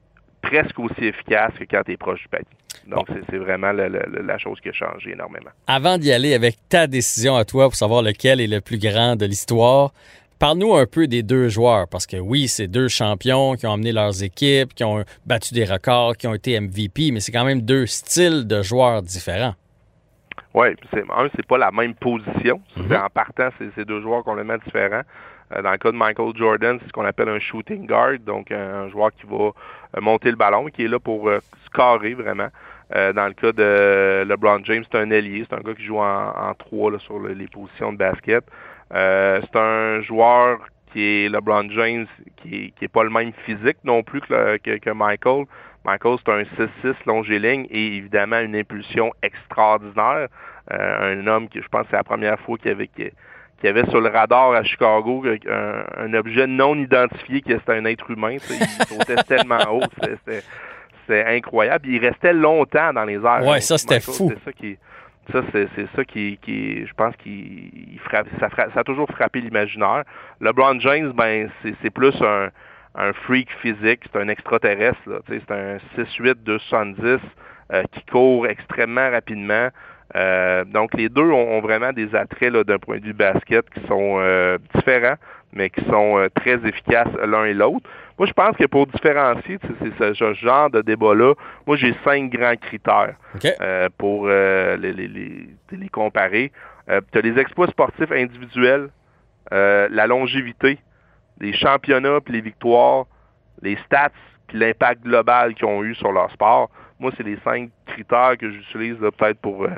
[0.52, 2.46] presque aussi efficace que quand tu es proche du panier.
[2.88, 5.52] Donc, c'est vraiment la chose qui a changé énormément.
[5.68, 9.16] Avant d'y aller avec ta décision à toi pour savoir lequel est le plus grand
[9.16, 9.92] de l'histoire,
[10.40, 13.92] Parle-nous un peu des deux joueurs, parce que oui, c'est deux champions qui ont amené
[13.92, 17.62] leurs équipes, qui ont battu des records, qui ont été MVP, mais c'est quand même
[17.62, 19.54] deux styles de joueurs différents.
[20.56, 22.60] Oui, un, c'est pas la même position.
[22.76, 22.92] Mhm.
[22.92, 25.04] En partant, c'est deux joueurs complètement différents.
[25.56, 28.52] Euh, dans le cas de Michael Jordan, c'est ce qu'on appelle un shooting guard, donc
[28.52, 29.52] un, joueur qui va
[30.00, 32.50] monter le ballon, qui est là pour euh, scorer vraiment.
[32.94, 36.54] dans le cas de LeBron James, c'est un ailier, c'est un gars qui joue en,
[36.58, 38.44] trois sur les positions de basket.
[38.94, 40.60] Euh, c'est un joueur
[40.92, 45.46] qui est LeBron James, qui est, pas le même physique non plus que, que, Michael.
[45.86, 46.44] Michael, c'est un
[46.84, 50.28] 6-6 longiligne et évidemment une impulsion extraordinaire.
[50.72, 52.90] Euh, un homme qui, je pense, c'est la première fois qu'il avait,
[53.62, 58.10] qui avait sur le radar à Chicago un, objet non identifié qui était un être
[58.10, 58.32] humain.
[58.34, 58.40] Il
[58.88, 61.88] sautait tellement haut, c'était incroyable.
[61.88, 63.46] Il restait longtemps dans les airs.
[63.46, 64.34] Ouais, ça c'était fou.
[64.34, 64.78] C'est ça qui
[65.32, 70.04] ça, c'est ça qui, qui, je pense, qui frappe, ça, ça a toujours frappé l'imaginaire.
[70.42, 72.50] LeBron James, ben, c'est plus un,
[72.96, 75.00] un freak physique, c'est un extraterrestre.
[75.28, 77.18] C'est un 6'8", 270 euh,
[77.92, 79.70] qui court extrêmement rapidement.
[80.16, 84.18] Euh, donc, les deux ont, vraiment des attraits d'un point de vue basket qui sont
[84.20, 85.16] euh, différents,
[85.54, 87.90] mais qui sont euh, très efficaces l'un et l'autre.
[88.18, 91.34] Moi, je pense que pour différencier c'est ce genre de débat-là,
[91.66, 93.16] moi, j'ai cinq grands critères
[93.98, 96.52] pour les, les, les, comparer.
[96.88, 98.90] tu as les exploits sportifs individuels,
[99.50, 100.78] la longévité,
[101.40, 103.06] les championnats puis les victoires,
[103.64, 104.12] les stats
[104.48, 106.70] puis l'impact global qu'ils ont eu sur leur sport.
[107.02, 109.70] Moi, c'est les cinq critères que j'utilise peut-être pour euh,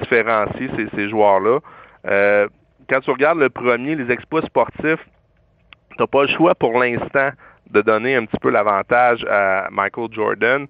[0.00, 1.58] différencier ces, joueurs-là.
[2.06, 2.48] Euh,
[2.88, 5.06] quand tu regardes le premier, les exploits sportifs,
[5.90, 7.28] tu n'as pas le choix pour l'instant
[7.70, 10.66] de donner un petit peu l'avantage à Michael Jordan.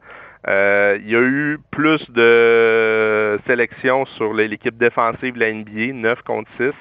[0.49, 6.21] Euh, il y a eu plus de sélections sur l'équipe défensive de la NBA, 9
[6.23, 6.73] contre 6.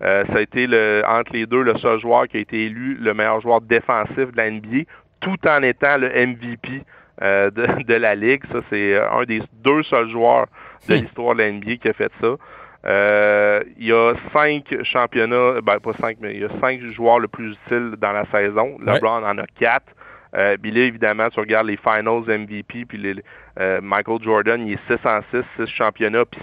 [0.00, 0.68] ça a été
[1.08, 4.36] entre les deux le seul joueur qui a été élu le meilleur joueur défensif de
[4.36, 4.84] la NBA,
[5.18, 6.84] tout en étant le MVP
[7.22, 8.42] euh, de, la Ligue.
[8.52, 10.46] Ça, c'est un des deux seuls joueurs
[10.88, 10.98] de hmm.
[11.02, 12.36] l'histoire de la NBA qui a fait ça.
[12.86, 17.18] Euh, il y a cinq championnats, ben pas cinq, mais il y a cinq joueurs
[17.18, 18.78] le plus utiles dans la saison.
[18.80, 19.92] LeBron en a quatre.
[20.34, 23.16] Euh, puis là, évidemment, tu regardes les Finals MVP, puis les,
[23.58, 26.40] euh, Michael Jordan, il est 6 en 6, 6 championnats, puis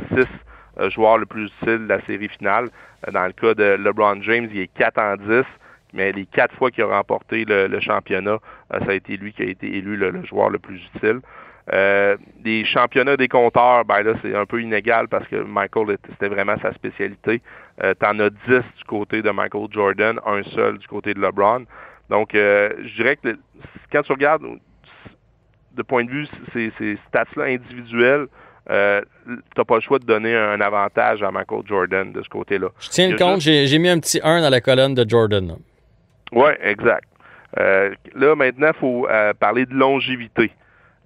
[0.78, 2.70] 6 joueurs le plus utiles de la série finale.
[3.12, 5.46] dans le cas de LeBron James, il est 4 en 10
[5.94, 8.40] mais les quatre fois qu'il a remporté le, championnat,
[8.74, 11.22] euh, ça a été lui qui a été élu le, joueur le plus utile.
[11.74, 12.16] Euh,
[12.46, 16.56] les championnats des compteurs, ben là, c'est un peu inégal parce que Michael, c'était vraiment
[16.62, 17.42] sa spécialité.
[17.84, 21.66] Euh, T'en as 10 du côté de Michael Jordan, un seul du côté de LeBron.
[22.10, 23.38] Donc, euh, je dirais que
[23.92, 24.44] quand tu regardes
[25.74, 28.28] de point de vue ces, ces stats-là individuels,
[28.70, 29.02] euh,
[29.56, 32.68] tu pas le choix de donner un avantage à Michael Jordan de ce côté-là.
[32.80, 35.56] Je tiens compte, j'ai mis un petit 1 dans la colonne de Jordan.
[36.32, 37.06] Oui, exact.
[37.60, 40.52] Euh, là, maintenant, il faut euh, parler de longévité.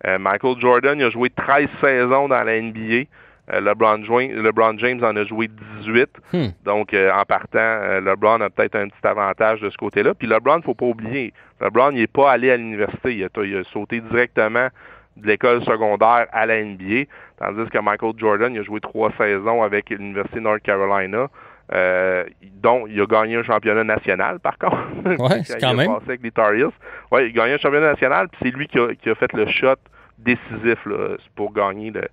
[0.06, 3.06] Euh, Michael Jordan il a joué 13 saisons dans la NBA.
[3.54, 5.50] LeBron, LeBron, James en a joué
[5.82, 6.10] 18.
[6.32, 6.48] Hmm.
[6.64, 10.14] Donc, en partant, LeBron a peut-être un petit avantage de ce côté-là.
[10.14, 13.14] Puis LeBron, il ne faut pas oublier, LeBron n'est pas allé à l'université.
[13.14, 14.70] Il, il a, sauté directement
[15.18, 17.06] de l'école secondaire à la NBA,
[17.40, 21.28] tandis que Michael Jordan il a joué trois saisons avec l'Université North Carolina.
[21.74, 22.26] Euh,
[22.62, 24.78] dont il a gagné un championnat national, par contre.
[25.06, 25.92] Oui, quand, même.
[25.92, 26.72] avec les Tar Heels.
[27.12, 29.32] Ouais, il a gagné un championnat national, puis c'est lui qui a, qui a, fait
[29.32, 29.76] le shot
[30.18, 32.04] décisif là, pour gagner le,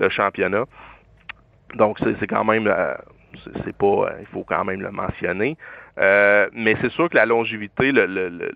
[0.00, 0.64] le championnat.
[1.74, 2.94] Donc, c'est quand même, euh,
[3.64, 5.56] c'est pas, euh, il faut quand même le mentionner.
[5.98, 8.50] Euh, mais c'est sûr que la longévité, le, le, le,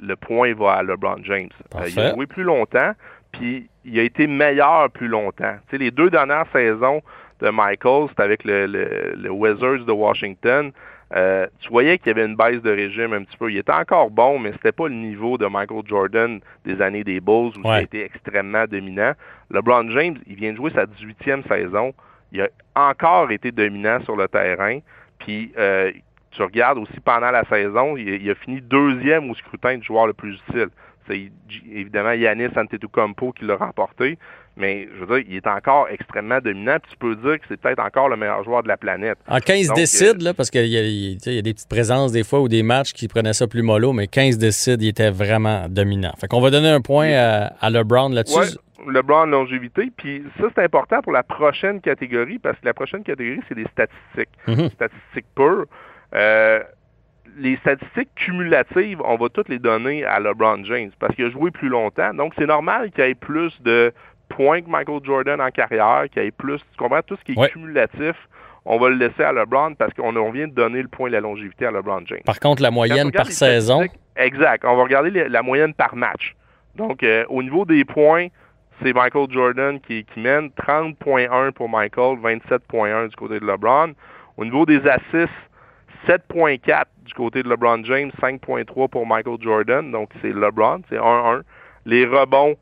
[0.00, 1.48] le, point va à LeBron James.
[1.74, 2.92] Euh, il a joué plus longtemps,
[3.32, 5.54] puis il a été meilleur plus longtemps.
[5.68, 7.02] Tu sais, les deux dernières saisons,
[7.40, 10.72] de Michael, c'était avec le, le, Wizards de Washington.
[11.14, 13.50] Euh, tu voyais qu'il y avait une baisse de régime un petit peu.
[13.50, 17.20] Il était encore bon, mais c'était pas le niveau de Michael Jordan des années des
[17.20, 19.12] Bulls où il a été extrêmement dominant.
[19.50, 21.94] LeBron James, il vient de jouer sa 18e saison.
[22.32, 24.80] Il a encore été dominant sur le terrain.
[25.20, 25.92] Puis euh,
[26.32, 30.08] tu regardes aussi pendant la saison, il, il, a fini deuxième au scrutin du joueur
[30.08, 30.68] le plus utile.
[31.06, 31.30] C'est
[31.70, 34.18] évidemment Yanis Antetokounmpo qui l'a remporté,
[34.56, 36.78] mais je veux dire, il est encore extrêmement dominant.
[36.82, 39.18] Puis tu peux dire que c'est peut-être encore le meilleur joueur de la planète.
[39.28, 42.48] En 15 décide, là, parce qu'il y, y, a des petites présences des fois ou
[42.48, 46.12] des matchs qui prenaient ça plus mollo, mais 15 décide, il était vraiment dominant.
[46.18, 48.38] Fait qu'on va donner un point à, LeBron là-dessus.
[48.38, 48.92] Ouais.
[48.92, 49.90] LeBron longévité.
[49.96, 53.66] Puis ça, c'est important pour la prochaine catégorie parce que la prochaine catégorie, c'est des
[53.72, 54.30] statistiques.
[54.46, 54.70] Mm-hmm.
[54.72, 55.66] Statistiques pures.
[56.14, 56.62] Euh,
[57.38, 61.50] les statistiques cumulatives, on va toutes les donner à LeBron James parce qu'il a joué
[61.50, 62.14] plus longtemps.
[62.14, 63.92] Donc, c'est normal qu'il y ait plus de
[64.28, 67.32] points que Michael Jordan en carrière, qu'il y ait plus, tu comprends, tout ce qui
[67.32, 67.48] est ouais.
[67.48, 68.16] cumulatif,
[68.64, 71.20] on va le laisser à LeBron parce qu'on vient de donner le point de la
[71.20, 72.22] longévité à LeBron James.
[72.26, 73.86] Par contre, la moyenne par saison.
[74.16, 74.64] Exact.
[74.64, 76.34] On va regarder les, la moyenne par match.
[76.74, 78.26] Donc, euh, au niveau des points,
[78.82, 83.92] c'est Michael Jordan qui, qui mène 30.1 pour Michael, 27.1 du côté de LeBron.
[84.36, 85.32] Au niveau des assists,
[86.06, 89.90] 7.4 du côté de LeBron James, 5.3 pour Michael Jordan.
[89.90, 91.42] Donc, c'est LeBron, c'est 1-1.
[91.86, 92.56] Les rebonds,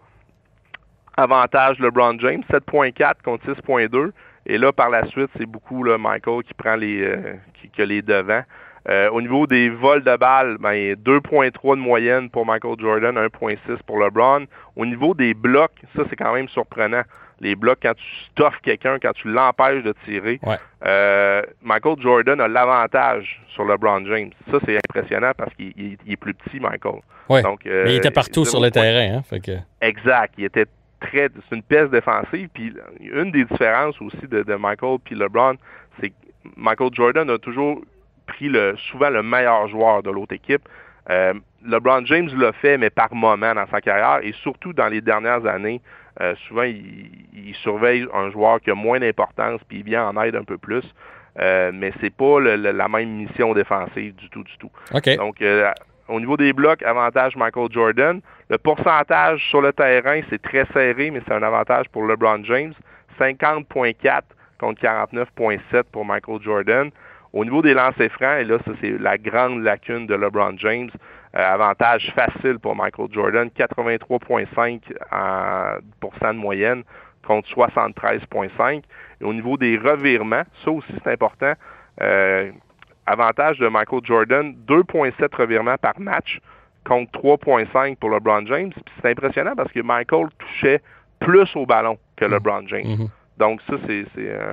[1.17, 4.11] avantage LeBron James, 7.4 contre 6.2.
[4.47, 7.83] Et là, par la suite, c'est beaucoup là, Michael qui prend les, euh, qui, qui,
[7.83, 8.43] a les devants.
[8.89, 13.59] Euh, au niveau des vols de balles, ben, 2.3 de moyenne pour Michael Jordan, 1.6
[13.87, 14.45] pour LeBron.
[14.77, 17.03] Au niveau des blocs, ça c'est quand même surprenant.
[17.41, 20.57] Les blocs, quand tu stuffes quelqu'un, quand tu l'empêches de tirer, ouais.
[20.87, 24.31] euh, Michael Jordan a l'avantage sur LeBron James.
[24.51, 27.01] Ça, c'est impressionnant parce qu'il il, il est plus petit, Michael.
[27.29, 27.43] Ouais.
[27.43, 29.17] Donc, euh, Mais il était partout sur le terrain.
[29.19, 29.23] Hein?
[29.29, 29.53] Fait que...
[29.81, 30.35] Exact.
[30.39, 30.67] Il était
[31.01, 31.29] très...
[31.49, 32.49] C'est une pièce défensive.
[32.53, 35.57] Puis une des différences aussi de, de Michael puis LeBron,
[36.01, 36.15] c'est que
[36.57, 37.81] Michael Jordan a toujours
[38.27, 40.69] pris le, souvent le meilleur joueur de l'autre équipe.
[41.11, 41.35] Euh,
[41.65, 45.47] LeBron James l'a fait, mais par moment dans sa carrière et surtout dans les dernières
[45.47, 45.81] années.
[46.21, 50.23] Euh, souvent, il, il, surveille un joueur qui a moins d'importance puis il vient en
[50.23, 50.85] aide un peu plus.
[51.41, 54.71] Euh, mais c'est pas le, le, la même mission défensive du tout, du tout.
[54.93, 55.17] Okay.
[55.17, 55.71] Donc, euh,
[56.09, 58.21] au niveau des blocs, avantage Michael Jordan.
[58.51, 62.75] Le pourcentage sur le terrain, c'est très serré, mais c'est un avantage pour LeBron James.
[63.19, 64.23] 50.4
[64.59, 66.91] contre 49.7 pour Michael Jordan.
[67.33, 70.91] Au niveau des lancers francs, et là, ça c'est la grande lacune de LeBron James,
[71.37, 74.81] euh, avantage facile pour Michael Jordan, 83,5
[76.33, 76.85] de moyenne
[77.27, 78.83] contre 73,5.
[79.21, 81.55] Et au niveau des revirements, ça aussi c'est important,
[82.01, 82.53] euh,
[83.07, 86.41] avantage de Michael Jordan, 2,7 revirements par match
[86.85, 88.73] contre 3,5 pour LeBron James.
[89.01, 90.81] C'est impressionnant parce que Michael touchait
[91.21, 92.87] plus au ballon que LeBron James.
[92.87, 93.11] Mm -hmm.
[93.39, 94.07] Donc ça, c'est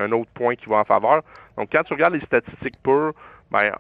[0.06, 1.22] un autre point qui va en faveur.
[1.58, 3.14] Donc quand tu regardes les statistiques pures,
[3.52, 3.72] ben,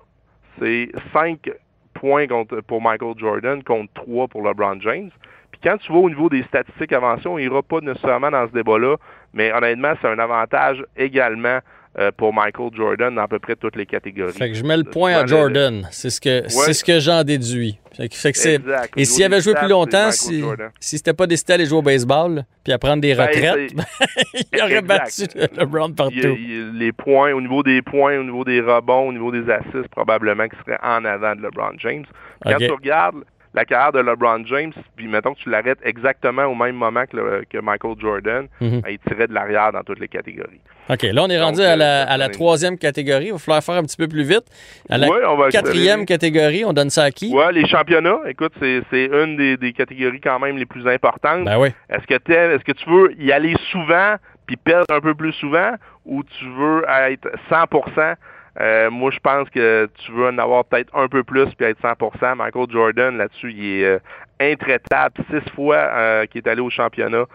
[0.59, 1.49] c'est 5
[1.93, 5.11] points contre, pour Michael Jordan contre 3 pour LeBron James.
[5.51, 8.53] Puis quand tu vas au niveau des statistiques avancées, on n'ira pas nécessairement dans ce
[8.53, 8.95] débat-là,
[9.33, 11.59] mais honnêtement, c'est un avantage également
[11.99, 14.31] euh, pour Michael Jordan dans à peu près toutes les catégories.
[14.31, 15.87] Fait que je mets le point à Jordan.
[15.91, 16.73] C'est ce que, ouais.
[16.73, 17.79] ce que j'en déduis.
[17.97, 18.93] Fait que, fait que exact.
[18.95, 20.41] Et s'il avait joué plus longtemps, si,
[20.79, 23.83] si c'était pas décidé à aller jouer au baseball, puis à prendre des retraites, ben,
[24.53, 25.23] il aurait battu
[25.57, 26.15] LeBron partout.
[26.15, 29.49] Il, il, les points, au niveau des points, au niveau des rebonds, au niveau des
[29.51, 32.05] assists, probablement qu'il serait en avant de LeBron James.
[32.41, 32.67] Quand okay.
[32.67, 33.23] tu regardes
[33.53, 37.43] la carrière de LeBron James, puis mettons que tu l'arrêtes exactement au même moment que,
[37.49, 38.81] que Michael Jordan, Mhm.
[38.81, 40.61] ben, il tirait de l'arrière dans toutes les catégories.
[40.89, 43.25] OK, là, on est Donc, rendu à la, euh, à la troisième catégorie.
[43.27, 44.43] Il va falloir faire un petit peu plus vite.
[44.89, 47.33] À la Ouais, on va quatrième catégorie, on donne ça à qui?
[47.33, 51.45] Ouais, les championnats, écoute, c'est une des, des catégories quand même les plus importantes.
[51.45, 51.69] Ben oui.
[51.89, 54.15] Est-ce que t'aimes- est-ce que tu veux y aller souvent
[54.47, 55.71] puis perdre un peu plus souvent
[56.05, 58.15] ou tu veux être 100%
[58.59, 61.81] Euh, moi, je pense que tu veux en avoir peut-être un peu plus puis être
[61.81, 62.35] 100%.
[62.35, 63.99] Michael Jordan, là-dessus, il est euh,
[64.39, 65.15] intraitable.
[65.29, 67.25] Six fois euh, qu'il est allé au championnat.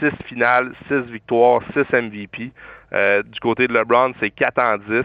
[0.00, 2.52] Six finales, six victoires, six MVP.
[3.24, 5.04] Du côté de LeBron, c'est 4 en 10.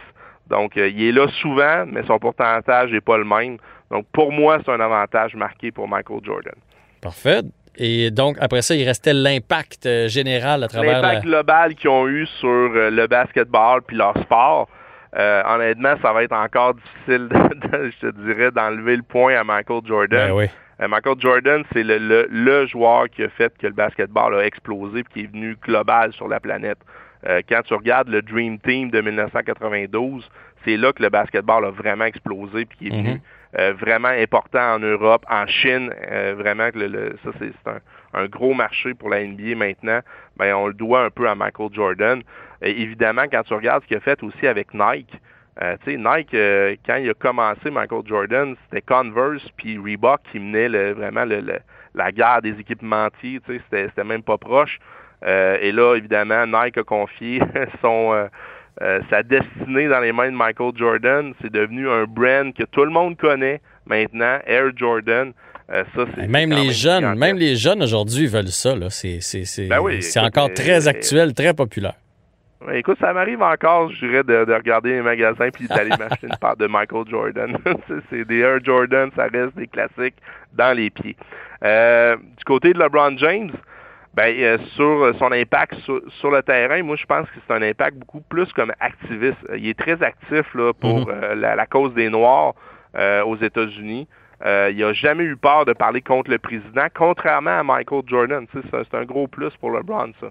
[0.50, 3.58] Donc, il est là souvent, mais son pourcentage n'est pas le même.
[3.92, 6.56] Donc, pour moi, c'est un avantage marqué pour Michael Jordan.
[7.02, 7.42] Parfait.
[7.78, 11.02] Et donc, après ça, il restait l'impact général à travers la...
[11.02, 14.68] L'impact global qu'ils ont eu sur le basketball puis leur sport,
[15.18, 17.28] euh, honnêtement, ça va être encore difficile,
[17.72, 20.30] de, je te dirais, d'enlever le point à Michael Jordan.
[20.30, 20.46] Ben oui.
[20.82, 24.46] Euh, Michael Jordan, c'est le, le, le joueur qui a fait que le basketball a
[24.46, 26.80] explosé puis qui est venu global sur la planète.
[27.28, 30.28] Euh, quand tu regardes le Dream Team de 1992,
[30.66, 33.20] c'est là que le basketball a vraiment explosé puis qui est venu Mhm.
[33.60, 35.92] euh, vraiment important en Europe, en Chine,
[36.38, 37.80] vraiment que le, le- ça c'est c'est un,
[38.24, 40.00] un gros marché pour la NBA maintenant.
[40.38, 42.22] Ben on le doit un peu à Michael Jordan.
[42.62, 45.14] Évidemment, quand tu regardes ce qu'il a fait aussi avec Nike,
[45.62, 50.22] euh, tu sais, Nike, euh, quand il a commencé Michael Jordan, c'était Converse puis Reebok
[50.32, 51.60] qui menaient le- vraiment le- le-
[51.94, 53.40] la guerre des équipementiers.
[53.46, 54.80] Tu sais, c'était c'était même pas proche.
[55.26, 57.42] Euh, et là, évidemment, Nike a confié
[57.82, 58.28] son
[58.82, 61.34] euh, sa destinée dans les mains de Michael Jordan.
[61.42, 65.34] C'est devenu un brand que tout le monde connaît maintenant, Air Jordan.
[65.70, 67.20] Euh, ça, c'est Même les jeunes, gigantesque.
[67.20, 68.76] même les jeunes aujourd'hui veulent ça.
[68.76, 68.90] là.
[68.90, 71.94] C'est c'est- c'est- Ben oui, c'est écoute, encore très actuel, très populaire.
[72.74, 76.38] Écoute, ça m'arrive encore, je dirais, de, de regarder les magasins puis d'aller m'acheter une
[76.40, 77.58] paire de Michael Jordan.
[78.10, 80.16] C'est- des Air Jordan, ça reste des classiques
[80.54, 81.16] dans les pieds.
[81.64, 83.52] Euh, du côté de LeBron James,
[84.14, 87.62] ben, euh, sur son impact sur, sur le terrain, moi, je pense que c'est un
[87.64, 89.38] impact beaucoup plus comme activiste.
[89.56, 92.54] Il est très actif là, pour euh, la, la cause des Noirs
[93.26, 94.08] aux États-Unis.
[94.46, 98.46] Il n'a jamais eu peur de parler contre le président, contrairement à Michael Jordan.
[98.54, 100.28] C'est un gros plus pour LeBron, ça.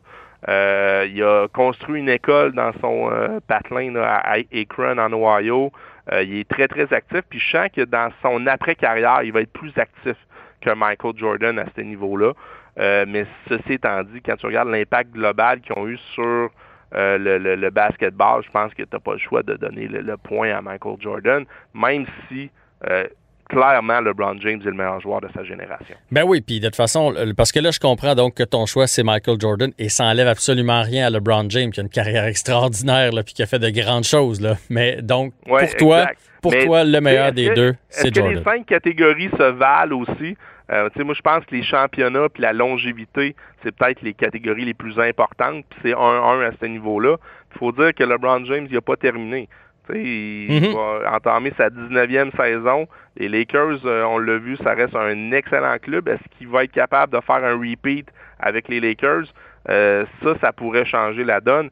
[0.48, 5.70] Euh, il a construit une école dans son euh, patelin là, à Akron, en Ohio.
[6.12, 7.20] Euh, il est très, très actif.
[7.28, 10.16] Puis je sens que dans son après-carrière, il va être plus actif
[10.60, 12.32] que Michael Jordan à ce niveau-là.
[12.78, 16.50] Euh, mais ceci étant dit, quand tu regardes l'impact global qu'ils ont eu sur
[16.94, 19.86] euh, le, le- le basketball, je pense que tu n'as pas le choix de donner
[19.88, 22.50] le, le point à Michael Jordan, même si
[22.88, 23.06] euh,
[23.50, 25.94] clairement LeBron James est le meilleur joueur de sa génération.
[26.10, 28.86] Ben oui, puis de toute façon, parce que là, je comprends donc que ton choix,
[28.86, 32.24] c'est Michael Jordan et ça enlève absolument rien à LeBron James, qui a une carrière
[32.24, 34.40] extraordinaire, là, puis qui a fait de grandes choses.
[34.40, 34.54] Là.
[34.70, 36.20] Mais donc, Ouais, pour toi, exact.
[36.42, 38.36] pour Mais, toi, le meilleur est-ce des que- deux, Est-ce c'est que Jordan.
[38.38, 40.36] les cinq catégories se valent aussi?
[40.72, 44.74] Euh, moi, je pense que les championnats puis la longévité, c'est peut-être les catégories les
[44.74, 45.64] plus importantes.
[45.68, 47.16] Puis c'est 1-1 à ce niveau-là.
[47.54, 49.48] Il faut dire que LeBron James, il n'a pas terminé.
[49.94, 50.74] Il Mhm.
[50.74, 52.86] va entamer sa 19e saison.
[53.16, 56.08] Les Lakers, euh, on l'a vu, ça reste un excellent club.
[56.08, 58.06] Est-ce qu'il va être capable de faire un repeat
[58.38, 59.24] avec les Lakers?
[59.68, 61.70] Euh, ça, ça pourrait changer la donne.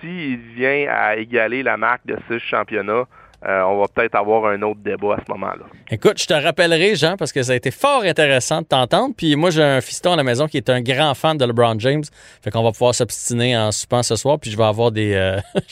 [0.00, 3.04] S'il vient à égaler la marque de six championnats,
[3.46, 5.64] euh, on va peut-être avoir un autre débat à ce moment-là.
[5.90, 9.14] Écoute, je te rappellerai, Jean, parce que ça a été fort intéressant de t'entendre.
[9.16, 11.78] Puis moi, j'ai un fiston à la maison qui est un grand fan de LeBron
[11.78, 12.04] James.
[12.42, 14.38] Fait qu'on va pouvoir s'obstiner en soupant ce soir.
[14.38, 15.38] Puis je vais avoir des, euh,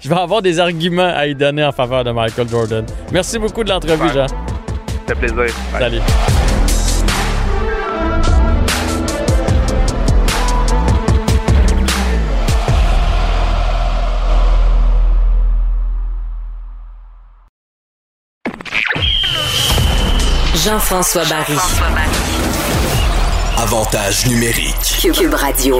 [0.00, 2.84] je vais- avoir des arguments à y donner en faveur de Michael Jordan.
[3.12, 4.08] Merci beaucoup de l'entrevue.
[4.14, 4.26] Jean.
[4.28, 4.34] Ça
[5.06, 5.54] fait plaisir.
[5.72, 5.80] Bye.
[5.80, 6.37] Salut.
[20.68, 21.56] Jean-François Barry.
[23.56, 25.00] Avantage numérique.
[25.00, 25.78] Cube Radio.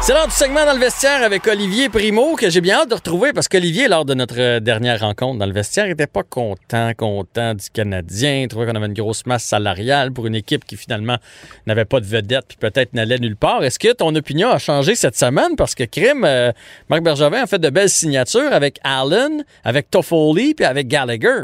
[0.00, 2.94] C'est l'heure du segment dans le vestiaire avec Olivier Primo que j'ai bien hâte de
[2.94, 6.92] retrouver parce qu'Olivier, lors de notre euh, dernière rencontre dans le vestiaire, était pas content,
[6.96, 8.42] content du Canadien.
[8.42, 11.16] Il trouvait qu'on avait une grosse masse salariale pour une équipe qui finalement
[11.66, 13.64] n'avait pas de vedette puis peut-être n'allait nulle part.
[13.64, 15.56] Est-ce que ton opinion a changé cette semaine?
[15.56, 16.52] Parce que Crime, euh,
[16.88, 21.40] Marc Bergevin a fait de belles signatures avec Allen, avec Toffoli puis avec Gallagher.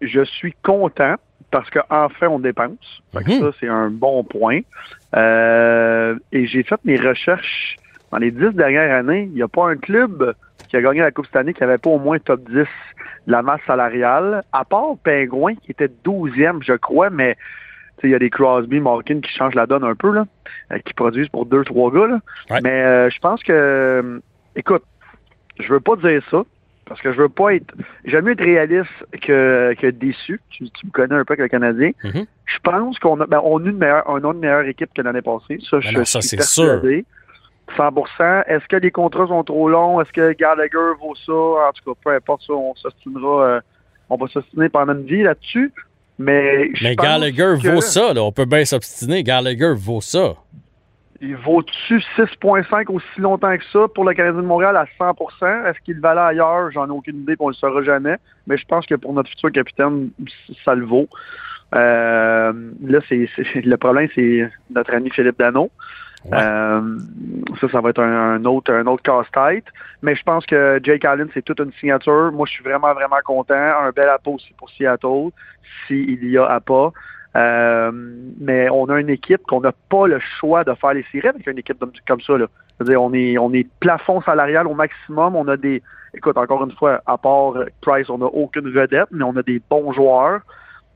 [0.00, 1.16] je suis content
[1.50, 3.02] parce qu'enfin on dépense.
[3.12, 3.40] Fait que Mhm.
[3.40, 4.60] Ça, c'est un bon point.
[5.14, 7.76] Euh, et j'ai fait mes recherches
[8.12, 9.24] dans les dix dernières années.
[9.30, 10.34] Il n'y a pas un club
[10.68, 12.66] qui a gagné la Coupe cette année qui n'avait pas au moins top 10 de
[13.32, 17.36] la masse salariale, à part Pingouin qui était 12e, je crois, mais
[18.04, 20.26] il y a des Crosby, Malkin qui changent la donne un peu, là,
[20.72, 22.06] euh, qui produisent pour deux, trois gars.
[22.06, 22.18] là.
[22.50, 22.60] Ouais.
[22.62, 24.20] Mais euh, je pense que,
[24.54, 24.84] écoute,
[25.58, 26.42] je veux pas dire ça,
[26.86, 27.74] Parce que je veux pas être.
[28.04, 28.90] J'aime mieux être réaliste
[29.22, 30.40] que, que déçu.
[30.50, 31.90] Tu, me connais un peu avec le Canadien.
[32.04, 32.26] Mhm.
[32.44, 35.02] Je pense qu'on a, ben, on a une meilleure, on a une meilleure équipe que
[35.02, 35.58] l'année passée.
[35.68, 36.64] Ça, Ben je non, ça, suis sûr.
[36.80, 37.04] persuadé.
[37.76, 40.00] 100 Est-ce que les contrats sont trop longs?
[40.00, 41.32] Est-ce que Gallagher vaut ça?
[41.32, 43.44] En tout cas, peu importe ça, on s'ostinera.
[43.46, 43.60] euh,
[44.08, 45.72] on va s'ostiner pendant une vie là-dessus.
[46.20, 48.22] Mais, je Mais pense Gallagher que- vaut ça, là.
[48.22, 49.24] On peut bien s'obstiner.
[49.24, 50.34] Gallagher vaut ça.
[51.20, 55.80] Il vaut-tu 6,5 aussi longtemps que ça pour le Canadien de Montréal à 100% Est-ce
[55.80, 56.70] qu'il valait ailleurs?
[56.72, 58.16] J'en ai aucune idée, on ne le saura jamais.
[58.46, 60.10] Mais je pense que pour notre futur capitaine,
[60.64, 61.08] ça le vaut.
[61.74, 62.52] Euh,
[62.82, 65.70] là, c'est le problème, c'est notre ami Philippe Dano.
[66.24, 66.38] Ouais.
[66.38, 66.98] Euh,
[67.60, 69.66] ça, ça va être un, un autre, un autre casse-tête.
[70.02, 72.32] Mais je pense que Jake Allen, c'est toute une signature.
[72.32, 73.54] Moi, je suis vraiment, vraiment content.
[73.54, 75.30] Un bel appât aussi pour Seattle,
[75.86, 76.92] s'il y a appât.
[77.36, 77.90] Euh,
[78.40, 81.46] mais on a une équipe qu'on n'a pas le choix de faire les séries avec
[81.46, 81.78] une équipe
[82.08, 82.38] comme, ça.
[82.38, 82.46] Là.
[82.76, 85.36] C'est-à-dire, on est, on est plafond salarial au maximum.
[85.36, 85.82] On a des,
[86.14, 89.60] écoute, encore une fois, à part Price, on n'a aucune vedette, mais on a des
[89.70, 90.40] bons joueurs.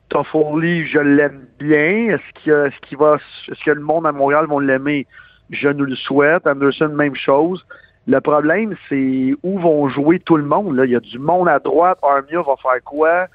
[0.08, 2.16] Toffoli, je l'aime bien.
[2.16, 3.18] Est-ce a- est-ce qu'il va,
[3.48, 5.06] est-ce que le monde à Montréal va l'aimer?
[5.50, 6.46] Je nous le souhaite.
[6.46, 7.64] Anderson, même chose.
[8.06, 10.76] Le problème, c'est où vont jouer tout le monde.
[10.76, 10.84] Là?
[10.84, 11.98] Il y a du monde à droite.
[12.02, 13.26] Armia va faire quoi?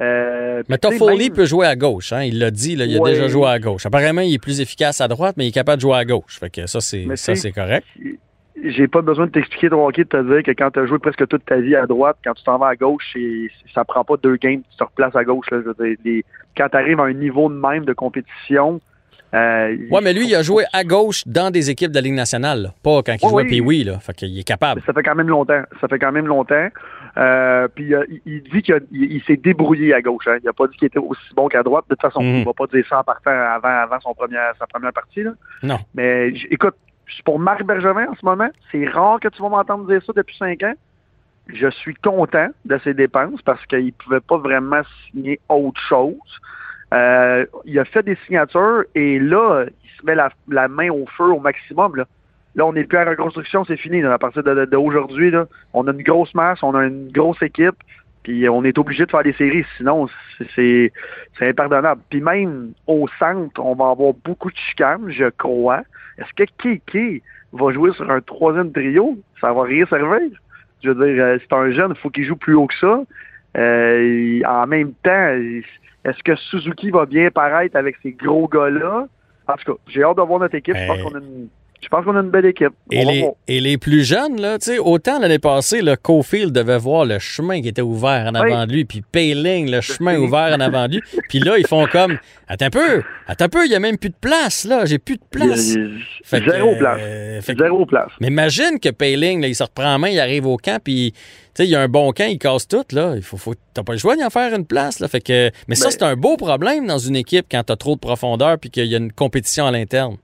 [0.00, 2.22] Euh, Mais Toffoli même- peut jouer à gauche, hein?
[2.22, 3.12] Il l'a dit, là, il a Ouais.
[3.12, 3.86] déjà joué à gauche.
[3.86, 6.38] Apparemment, il est plus efficace à droite, mais il est capable de jouer à gauche.
[6.38, 7.86] Fait que ça, c'est ça, c'est correct.
[8.64, 10.98] j'ai pas besoin de t'expliquer ton hockey, de te dire que quand tu as joué
[10.98, 14.02] presque toute ta vie à droite, quand tu t'en vas à gauche, c'est- ça prend
[14.02, 15.46] pas deux games, tu te replaces à gauche.
[15.50, 16.24] Là, je veux dire, les-
[16.56, 18.80] quand tu arrives à un niveau de même de compétition.
[19.34, 22.14] Euh, Ouais, mais lui, il a joué à gauche dans des équipes de la Ligue
[22.14, 22.68] nationale, là.
[22.82, 23.48] pas quand il Ouais, jouait oui.
[23.48, 23.98] puis oui, là.
[23.98, 24.80] Fait qu'il est capable.
[24.86, 25.62] Ça fait quand même longtemps.
[25.80, 26.68] Ça fait quand même longtemps.
[27.18, 30.26] Euh, puis euh, il, dit qu'il a- il, il s'est débrouillé à gauche.
[30.28, 30.36] Hein.
[30.42, 31.84] Il a pas dit qu'il était aussi bon qu'à droite.
[31.88, 32.36] De toute façon, Mhm.
[32.40, 35.22] il va pas dire ça en partant avant, avant son première, sa première partie.
[35.22, 35.32] Là.
[35.62, 35.78] Non.
[35.94, 36.74] Mais écoute,
[37.24, 40.36] pour Marc Bergevin en ce moment, c'est rare que tu vas m'entendre dire ça depuis
[40.36, 40.74] cinq ans.
[41.48, 46.16] Je suis content de ses dépenses parce qu'il ne pouvait pas vraiment signer autre chose.
[46.94, 51.32] Euh, il a fait des signatures et là, il se met la, main au feu
[51.32, 51.96] au maximum.
[51.96, 52.04] Là,
[52.54, 54.02] là on n'est plus à reconstruction, c'est fini.
[54.02, 54.12] là.
[54.12, 55.32] à partir d'aujourd'hui,
[55.74, 57.76] on a une grosse masse, on a une grosse équipe,
[58.22, 59.64] puis on est obligé de faire des séries.
[59.76, 60.08] Sinon,
[60.54, 60.92] c'est
[61.40, 62.00] impardonnable.
[62.08, 65.82] Puis même au centre, on va avoir beaucoup de chicanes, je crois.
[66.18, 67.22] Est-ce que Kiki
[67.52, 69.18] va jouer sur un troisième trio?
[69.40, 70.30] Ça va rien servir.
[70.82, 73.02] Je veux dire, euh, c'est un jeune, il faut qu'il joue plus haut que ça.
[73.56, 75.34] Euh, en même temps,
[76.06, 79.06] est-ce que Suzuki va bien paraître avec ces gros gars-là?
[79.48, 80.76] En tout cas, j'ai hâte de voir notre équipe.
[80.76, 81.02] Je pense Hey.
[81.04, 81.48] qu'on a une,
[81.82, 82.72] je pense qu'on a une belle équipe.
[82.90, 83.32] Et les, voir.
[83.46, 87.18] et les plus jeunes, là, tu sais, autant l'année passée, le Cofield devait voir le
[87.18, 90.88] chemin qui était ouvert en avant de lui, puis Payling, le chemin ouvert en avant
[90.88, 91.02] de lui.
[91.28, 92.18] Puis là, ils font comme
[92.48, 94.98] Attends un peu, attends un peu, il n'y a même plus de place, là, j'ai
[94.98, 95.74] plus de place.
[95.74, 97.44] Il Fait que, Zéro euh, place.
[97.44, 98.10] fait que- Zéro place.
[98.20, 101.12] Mais imagine que Payling, là, il se reprend en main, il arrive au camp, puis
[101.12, 101.18] tu
[101.54, 103.14] sais, il y a un bon camp, il casse tout, là.
[103.16, 105.08] Il faut, faut, t'as pas le choix d'y en faire une place, là.
[105.08, 107.94] Fait que, mais ça, Ben- c'est un beau problème dans une équipe quand t'as trop
[107.96, 110.16] de profondeur puis qu'il y a une compétition à l'interne.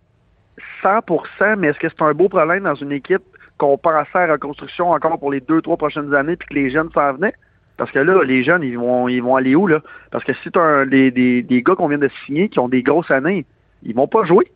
[0.83, 3.22] 100% mais est-ce que c'est un beau problème dans une équipe
[3.59, 6.91] qu'on pensait à reconstruction encore pour les deux, trois prochaines années puis que les jeunes
[6.93, 7.35] s'en venaient?
[7.76, 9.80] Parce que là, les jeunes, ils vont ils vont aller où, là?
[10.11, 12.83] Parce que si tu as des, des, gars qu'on vient de signer qui ont des
[12.83, 13.45] grosses années,
[13.83, 14.51] ils vont pas jouer.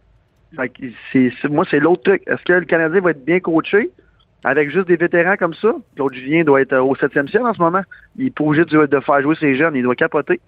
[0.54, 2.22] Fait que moi, c'est l'autre truc.
[2.26, 3.90] Est-ce que le Canadien va être bien coaché
[4.44, 5.74] avec juste des vétérans comme ça?
[5.96, 7.82] Claude Julien doit être au septième ciel en ce moment.
[8.16, 9.74] Il est obligé de, de faire jouer ses jeunes.
[9.74, 10.40] Il doit capoter.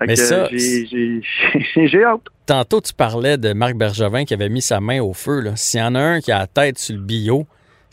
[0.00, 2.20] Mais ça, j'ai, hâte.
[2.46, 5.42] Tantôt, tu parlais de Marc Bergevin qui avait mis sa main au feu.
[5.56, 7.46] S'il y en a un qui a la tête sur le bio,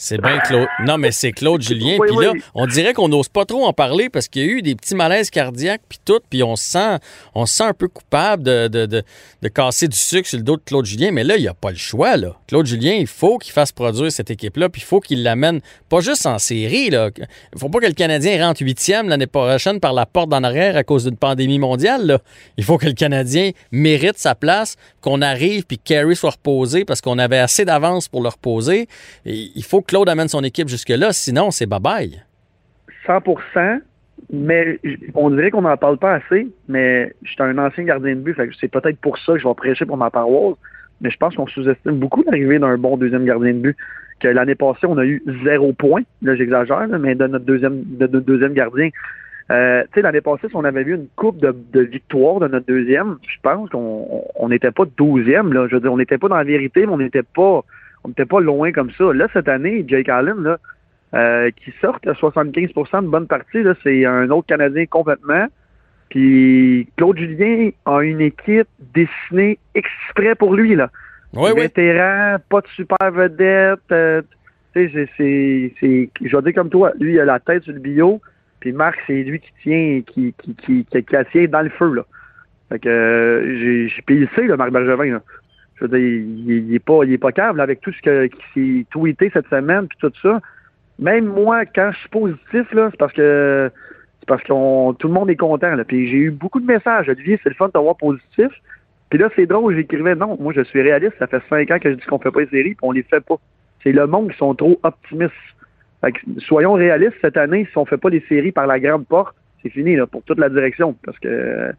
[0.03, 0.67] c'est bien Claude.
[0.83, 1.97] Non, mais c'est Claude Julien.
[1.99, 2.25] Oui, Puis oui.
[2.25, 4.73] là, on dirait qu'on n'ose pas trop en parler parce qu'il y a eu des
[4.73, 6.97] petits malaises cardiaques puis tout, puis on se sent,
[7.35, 9.03] on se sent un peu coupable de, de, de,
[9.43, 11.11] de casser du sucre sur le dos de Claude Julien.
[11.11, 12.17] Mais là, il n'y a pas le choix.
[12.17, 12.35] Là.
[12.47, 15.99] Claude Julien, il faut qu'il fasse produire cette équipe-là, puis il faut qu'il l'amène pas
[15.99, 16.89] juste en série.
[16.89, 17.11] Là.
[17.53, 20.77] Il faut pas que le Canadien rentre huitième l'année prochaine par la porte d'en arrière
[20.77, 22.07] à cause d'une pandémie mondiale.
[22.07, 22.19] Là.
[22.57, 26.85] Il faut que le Canadien mérite sa place, qu'on arrive puis que Carey soit reposé
[26.85, 28.87] parce qu'on avait assez d'avance pour le reposer.
[29.27, 32.21] Et il faut que Claude amène son équipe jusque-là, sinon c'est bye-bye.
[33.05, 33.19] 100
[34.31, 34.79] mais
[35.15, 38.37] on dirait qu'on n'en parle pas assez, mais je suis un ancien gardien de but,
[38.61, 40.55] c'est peut-être pour ça que je vais prêcher pour ma paroisse,
[41.01, 43.77] mais je pense qu'on sous-estime beaucoup l'arrivée d'un bon deuxième gardien de but.
[44.21, 48.07] Que l'année passée, on a eu zéro point, là j'exagère, mais de notre deuxième, de
[48.07, 48.91] notre deuxième gardien.
[49.51, 52.65] Euh, tu sais, l'année passée, si on avait vu une coupe de, victoire de notre
[52.65, 55.67] deuxième, je pense qu'on on- on n'était pas douzième, là.
[55.69, 57.65] Je veux dire, on n'était pas dans la vérité, mais on n'était pas
[58.03, 59.13] on n'était pas loin comme ça.
[59.13, 60.57] Là, cette année, Jake Allen, là,
[61.13, 65.47] euh, qui sortent à 75% de bonne partie, là, c'est un autre Canadien complètement.
[66.09, 70.89] Puis Claude Julien a une équipe dessinée exprès pour lui, là.
[71.33, 71.61] Oui, oui.
[71.61, 73.79] Vétéran, pas de super vedette.
[73.91, 74.21] euh,
[74.73, 77.73] Tu sais, c'est, c'est, je vais dire comme toi, lui, il a la tête sur
[77.73, 78.21] le bio,
[78.59, 82.05] puis Marc, c'est lui qui tient, qui, qui, qui, qui, tient dans le feu, là.
[82.69, 85.21] Fait que, euh, j'ai, j'ai, puis il sait, là, Marc Bergevin, là.
[85.81, 89.87] Il, il est pas, pas câble avec tout ce que, qui s'est tweeté cette semaine,
[89.87, 90.39] puis tout ça.
[90.99, 93.71] Même moi, quand je suis positif, c'est parce que,
[94.19, 95.83] c'est parce tout le monde est content, là.
[95.83, 97.09] Puis j'ai eu beaucoup de messages.
[97.09, 98.49] Olivier, c'est le fun de t'avoir positif.
[99.09, 101.89] Puis là, c'est drôle, j'écrivais, non, moi, je suis réaliste, ça fait cinq ans que
[101.89, 103.35] je dis qu'on fait pas les séries, puis on les fait pas.
[103.83, 105.33] C'est le monde qui sont trop optimistes.
[106.37, 109.69] Soyons réalistes, cette année, si on fait pas les séries par la grande porte, c'est
[109.69, 110.95] fini là, pour toute la direction.
[111.03, 111.71] Parce que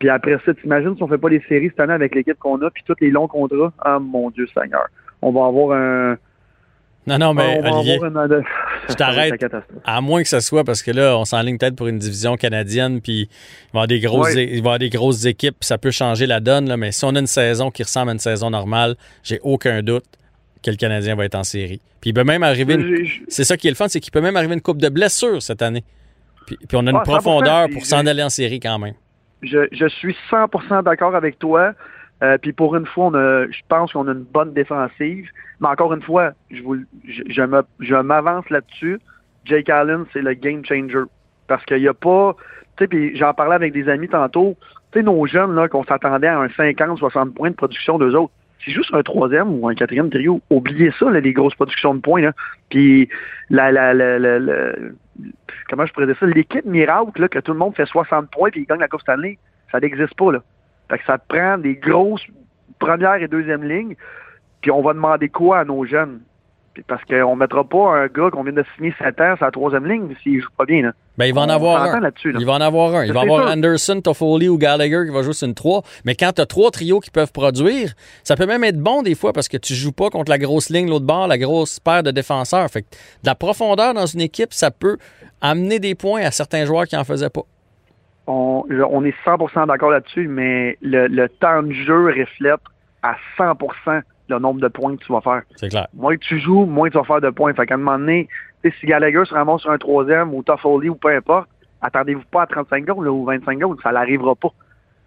[0.00, 2.60] puis après ça, t'imagines si on fait pas les séries cette année avec l'équipe qu'on
[2.62, 4.86] a, puis tous les longs contrats, ah mon Dieu Seigneur.
[5.22, 6.16] On va avoir un.
[7.06, 8.42] Non, non, mais on va Olivier, avoir une-
[8.88, 9.32] je t'arrête.
[9.84, 13.00] À moins que ce soit parce que là, on s'enligne peut-être pour une division canadienne,
[13.00, 14.42] puis il va y avoir des grosses, Ouais.
[14.44, 16.68] é- il va y avoir des grosses équipes, puis ça peut changer la donne.
[16.68, 19.82] Là, mais si on a une saison qui ressemble à une saison normale, j'ai aucun
[19.82, 20.04] doute
[20.62, 21.80] que le Canadien va être en série.
[22.00, 22.74] Puis il peut même arriver.
[22.74, 24.88] une- C'est ça qui est le fun, c'est qu'il peut même arriver une coupe de
[24.90, 25.84] blessures cette année.
[26.46, 28.94] Puis, puis on a une Ah, 100%, profondeur pour s'en aller en série quand même.
[29.42, 31.72] Je, suis 100% d'accord avec toi.
[32.22, 35.28] Euh, puis pour une fois, je pense qu'on a une bonne défensive.
[35.60, 36.76] Mais encore une fois, je, vous,
[37.06, 39.00] je, m'avance là-dessus.
[39.44, 41.04] Jake Allen, c'est le game changer.
[41.46, 42.36] Parce qu'il n'y a pas...
[42.76, 44.56] Tu sais, puis j'en parlais avec des amis tantôt.
[44.92, 48.32] Tu sais, nos jeunes, là, qu'on s'attendait à un 50-60 points de production d'eux autres,
[48.64, 50.40] c'est juste un troisième ou un quatrième trio.
[50.50, 52.30] Oubliez ça, là, les grosses productions de points.
[52.68, 53.08] Puis
[53.48, 53.72] la-
[55.68, 58.50] comment je pourrais dire ça, l'équipe miracle, là, que tout le monde fait 60 points
[58.50, 59.38] puis il gagne la Coupe Stanley,
[59.70, 60.32] ça n'existe pas.
[60.32, 60.42] Là.
[60.88, 62.26] Fait que ça prend des grosses
[62.80, 63.94] première et deuxième lignes,
[64.60, 66.20] puis on va demander quoi à nos jeunes?
[66.86, 69.86] Parce qu'on mettra pas un gars qu'on vient de signer 7 ans sur la troisième
[69.86, 70.82] ligne s'il joue pas bien.
[70.82, 70.92] Là.
[71.18, 72.00] Ben, il va en avoir un.
[72.00, 72.38] là-dessus, là.
[72.40, 73.04] Il va en avoir un.
[73.04, 73.50] Il va avoir.
[73.50, 75.82] Anderson, Toffoli ou Gallagher qui va jouer sur une 3.
[76.04, 77.92] Mais quand tu as trois trios qui peuvent produire,
[78.24, 80.70] ça peut même être bon des fois parce que tu joues pas contre la grosse
[80.70, 82.68] ligne l'autre bord, la grosse paire de défenseurs.
[82.70, 82.86] Fait que
[83.22, 84.96] de la profondeur dans une équipe, ça peut
[85.40, 87.42] amener des points à certains joueurs qui en faisaient pas.
[88.26, 92.60] On est 100% d'accord là-dessus, mais le, le temps de jeu reflète
[93.02, 95.42] à 100% le nombre de points que tu vas faire.
[95.56, 95.88] C'est clair.
[95.94, 97.52] Moins que tu joues, moins tu vas faire de points.
[97.54, 98.28] Fait qu'à un moment donné,
[98.62, 101.48] tu sais, si Gallagher se ramasse sur un troisième ou Toffoli ou peu importe,
[101.82, 104.52] attendez-vous pas à 35 goals là, ou 25 goals, ça n'arrivera pas.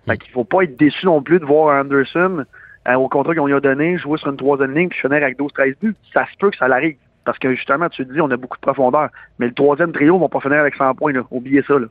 [0.05, 2.45] Fait qu'il faut pas être déçu non plus de voir Anderson
[2.87, 5.39] euh, au contrat qu'on lui a donné, jouer sur une troisième ligne puis finir avec
[5.39, 5.95] 12-13 buts.
[6.13, 6.97] Ça se peut que ça l'arrive.
[7.23, 9.09] Parce que justement, tu te dis, on a beaucoup de profondeur.
[9.39, 11.13] Mais le troisième trio va pas finir avec 100 points.
[11.13, 11.21] Là.
[11.31, 11.79] Oubliez ça.
[11.79, 11.87] Là.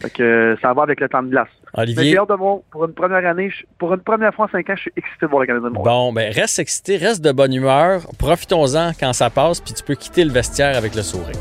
[0.00, 1.48] Fait que euh, ça va avec le temps de glace.
[1.76, 4.46] Mais Olivier, j'ai hâte de voir, pour une première année, je- pour une première fois
[4.46, 5.94] en 5 ans, je suis excité de voir le Canadien de Montréal.
[5.96, 8.02] bon, ben reste excité, reste de bonne humeur.
[8.18, 11.36] Profitons-en quand ça passe, puis tu peux quitter le vestiaire avec le sourire.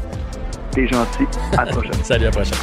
[0.71, 1.25] T'es gentil.
[1.57, 1.93] À la prochaine.
[2.03, 2.57] Salut, à la prochaine.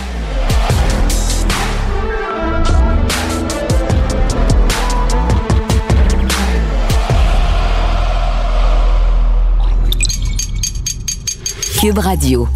[11.80, 12.48] Cube Radio.